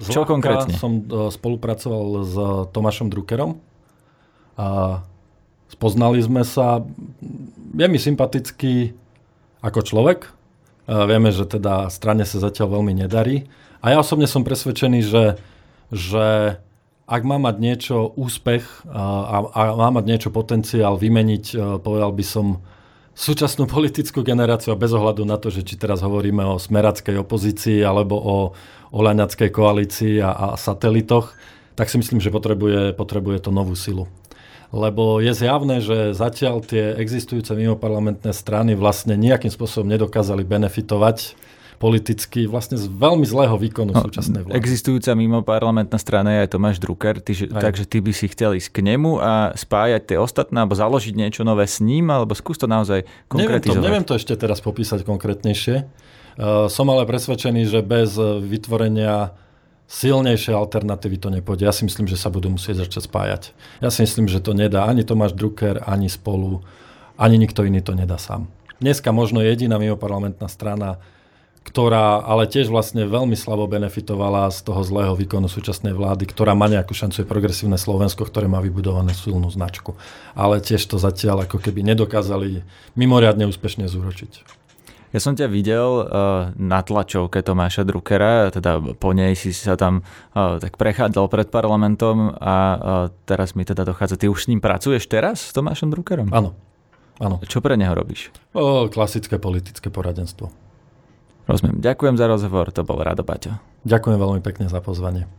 čo 0.00 0.22
konkrétne? 0.22 0.78
som 0.78 1.02
spolupracoval 1.34 2.06
s 2.24 2.34
Tomášom 2.70 3.10
Druckerom 3.10 3.58
a 4.54 5.02
spoznali 5.72 6.20
sme 6.20 6.42
sa. 6.42 6.84
Je 7.74 7.86
mi 7.86 7.98
sympatický 7.98 8.94
ako 9.64 9.80
človek, 9.82 10.34
Vieme, 10.84 11.32
že 11.32 11.48
teda 11.48 11.88
strane 11.88 12.28
sa 12.28 12.36
zatiaľ 12.36 12.80
veľmi 12.80 12.92
nedarí. 12.92 13.48
A 13.80 13.96
ja 13.96 14.04
osobne 14.04 14.28
som 14.28 14.44
presvedčený, 14.44 15.00
že, 15.00 15.40
že 15.88 16.60
ak 17.08 17.22
má 17.24 17.40
mať 17.40 17.56
niečo 17.56 18.12
úspech 18.16 18.64
a, 18.88 19.48
a 19.48 19.60
má 19.76 19.88
mať 20.00 20.04
niečo 20.04 20.28
potenciál 20.28 21.00
vymeniť, 21.00 21.80
povedal 21.80 22.12
by 22.12 22.24
som, 22.24 22.46
súčasnú 23.14 23.70
politickú 23.70 24.26
generáciu 24.26 24.74
a 24.74 24.80
bez 24.80 24.90
ohľadu 24.92 25.22
na 25.24 25.38
to, 25.38 25.46
že 25.46 25.62
či 25.62 25.78
teraz 25.78 26.02
hovoríme 26.02 26.42
o 26.44 26.58
smerackej 26.58 27.22
opozícii 27.22 27.80
alebo 27.86 28.18
o 28.18 28.36
olaňackej 28.90 29.54
koalícii 29.54 30.18
a, 30.18 30.34
a 30.34 30.46
satelitoch, 30.58 31.32
tak 31.78 31.86
si 31.88 31.96
myslím, 31.96 32.18
že 32.18 32.34
potrebuje, 32.34 32.92
potrebuje 32.98 33.38
to 33.46 33.50
novú 33.54 33.78
silu 33.78 34.10
lebo 34.74 35.22
je 35.22 35.30
zjavné, 35.30 35.78
že 35.78 36.18
zatiaľ 36.18 36.58
tie 36.66 36.98
existujúce 36.98 37.54
mimoparlamentné 37.54 38.34
strany 38.34 38.74
vlastne 38.74 39.14
nejakým 39.14 39.54
spôsobom 39.54 39.86
nedokázali 39.86 40.42
benefitovať 40.42 41.38
politicky 41.78 42.46
vlastne 42.46 42.78
z 42.80 42.86
veľmi 42.86 43.26
zlého 43.26 43.54
výkonu 43.54 43.92
no, 43.92 44.02
súčasnej 44.02 44.46
vlády. 44.46 44.56
Existujúca 44.56 45.10
mimo 45.14 45.44
parlamentná 45.44 45.98
strana 45.98 46.32
je 46.34 46.38
aj 46.46 46.48
Tomáš 46.54 46.76
Drucker, 46.80 47.20
ty, 47.20 47.36
takže 47.46 47.84
ty 47.86 47.98
by 48.00 48.12
si 48.14 48.26
chcel 48.30 48.56
ísť 48.56 48.70
k 48.72 48.78
nemu 48.94 49.20
a 49.20 49.52
spájať 49.52 50.14
tie 50.14 50.18
ostatné, 50.18 50.64
alebo 50.64 50.74
založiť 50.74 51.14
niečo 51.14 51.42
nové 51.44 51.68
s 51.68 51.78
ním, 51.84 52.10
alebo 52.10 52.32
skús 52.32 52.58
to 52.58 52.70
naozaj 52.70 53.04
konkretizovať. 53.28 53.78
Neviem 53.78 53.82
to, 53.82 53.86
neviem 53.86 54.06
to 54.06 54.14
ešte 54.16 54.34
teraz 54.38 54.58
popísať 54.64 55.04
konkrétnejšie. 55.04 55.76
Uh, 56.34 56.66
som 56.66 56.88
ale 56.90 57.06
presvedčený, 57.06 57.68
že 57.68 57.78
bez 57.84 58.16
vytvorenia 58.18 59.34
silnejšie 59.88 60.56
alternatívy 60.56 61.16
to 61.20 61.28
nepôjde. 61.30 61.68
Ja 61.68 61.74
si 61.74 61.84
myslím, 61.84 62.08
že 62.08 62.16
sa 62.20 62.32
budú 62.32 62.48
musieť 62.50 62.88
začať 62.88 63.08
spájať. 63.08 63.42
Ja 63.84 63.92
si 63.92 64.04
myslím, 64.04 64.26
že 64.26 64.40
to 64.40 64.56
nedá 64.56 64.88
ani 64.88 65.04
Tomáš 65.04 65.36
Drucker, 65.36 65.84
ani 65.84 66.08
spolu, 66.08 66.64
ani 67.20 67.36
nikto 67.36 67.62
iný 67.62 67.84
to 67.84 67.92
nedá 67.92 68.16
sám. 68.16 68.48
Dneska 68.82 69.14
možno 69.14 69.40
jediná 69.40 69.78
mimoparlamentná 69.78 70.50
strana, 70.50 70.98
ktorá 71.64 72.20
ale 72.20 72.44
tiež 72.44 72.68
vlastne 72.68 73.08
veľmi 73.08 73.32
slabo 73.32 73.64
benefitovala 73.64 74.52
z 74.52 74.68
toho 74.68 74.84
zlého 74.84 75.16
výkonu 75.16 75.48
súčasnej 75.48 75.96
vlády, 75.96 76.28
ktorá 76.28 76.52
má 76.52 76.68
nejakú 76.68 76.92
šancu 76.92 77.24
je 77.24 77.30
progresívne 77.30 77.80
Slovensko, 77.80 78.28
ktoré 78.28 78.44
má 78.44 78.60
vybudované 78.60 79.16
silnú 79.16 79.48
značku. 79.48 79.96
Ale 80.36 80.60
tiež 80.60 80.84
to 80.84 81.00
zatiaľ 81.00 81.48
ako 81.48 81.64
keby 81.64 81.80
nedokázali 81.80 82.60
mimoriadne 82.92 83.48
úspešne 83.48 83.88
zúročiť. 83.88 84.63
Ja 85.14 85.22
som 85.22 85.38
ťa 85.38 85.46
videl 85.46 86.02
uh, 86.02 86.50
na 86.58 86.82
tlačovke 86.82 87.38
Tomáša 87.38 87.86
Druckera, 87.86 88.50
teda 88.50 88.82
po 88.98 89.14
nej 89.14 89.38
si 89.38 89.54
sa 89.54 89.78
tam 89.78 90.02
uh, 90.34 90.58
tak 90.58 90.74
prechádzal 90.74 91.30
pred 91.30 91.46
parlamentom 91.54 92.34
a 92.34 92.54
uh, 92.58 92.78
teraz 93.22 93.54
mi 93.54 93.62
teda 93.62 93.86
dochádza, 93.86 94.18
ty 94.18 94.26
už 94.26 94.42
s 94.42 94.50
ním 94.50 94.58
pracuješ 94.58 95.06
teraz 95.06 95.38
s 95.38 95.54
Tomášom 95.54 95.94
Druckerom? 95.94 96.34
Áno. 96.34 96.58
Áno. 97.22 97.38
Čo 97.46 97.62
pre 97.62 97.78
neho 97.78 97.94
robíš? 97.94 98.34
O, 98.58 98.90
klasické 98.90 99.38
politické 99.38 99.86
poradenstvo. 99.86 100.50
Rozumiem. 101.46 101.78
Ďakujem 101.78 102.18
za 102.18 102.26
rozhovor, 102.26 102.74
to 102.74 102.82
bol 102.82 102.98
Rado 102.98 103.22
Baťo. 103.22 103.54
Ďakujem 103.86 104.18
veľmi 104.18 104.42
pekne 104.42 104.66
za 104.66 104.82
pozvanie. 104.82 105.30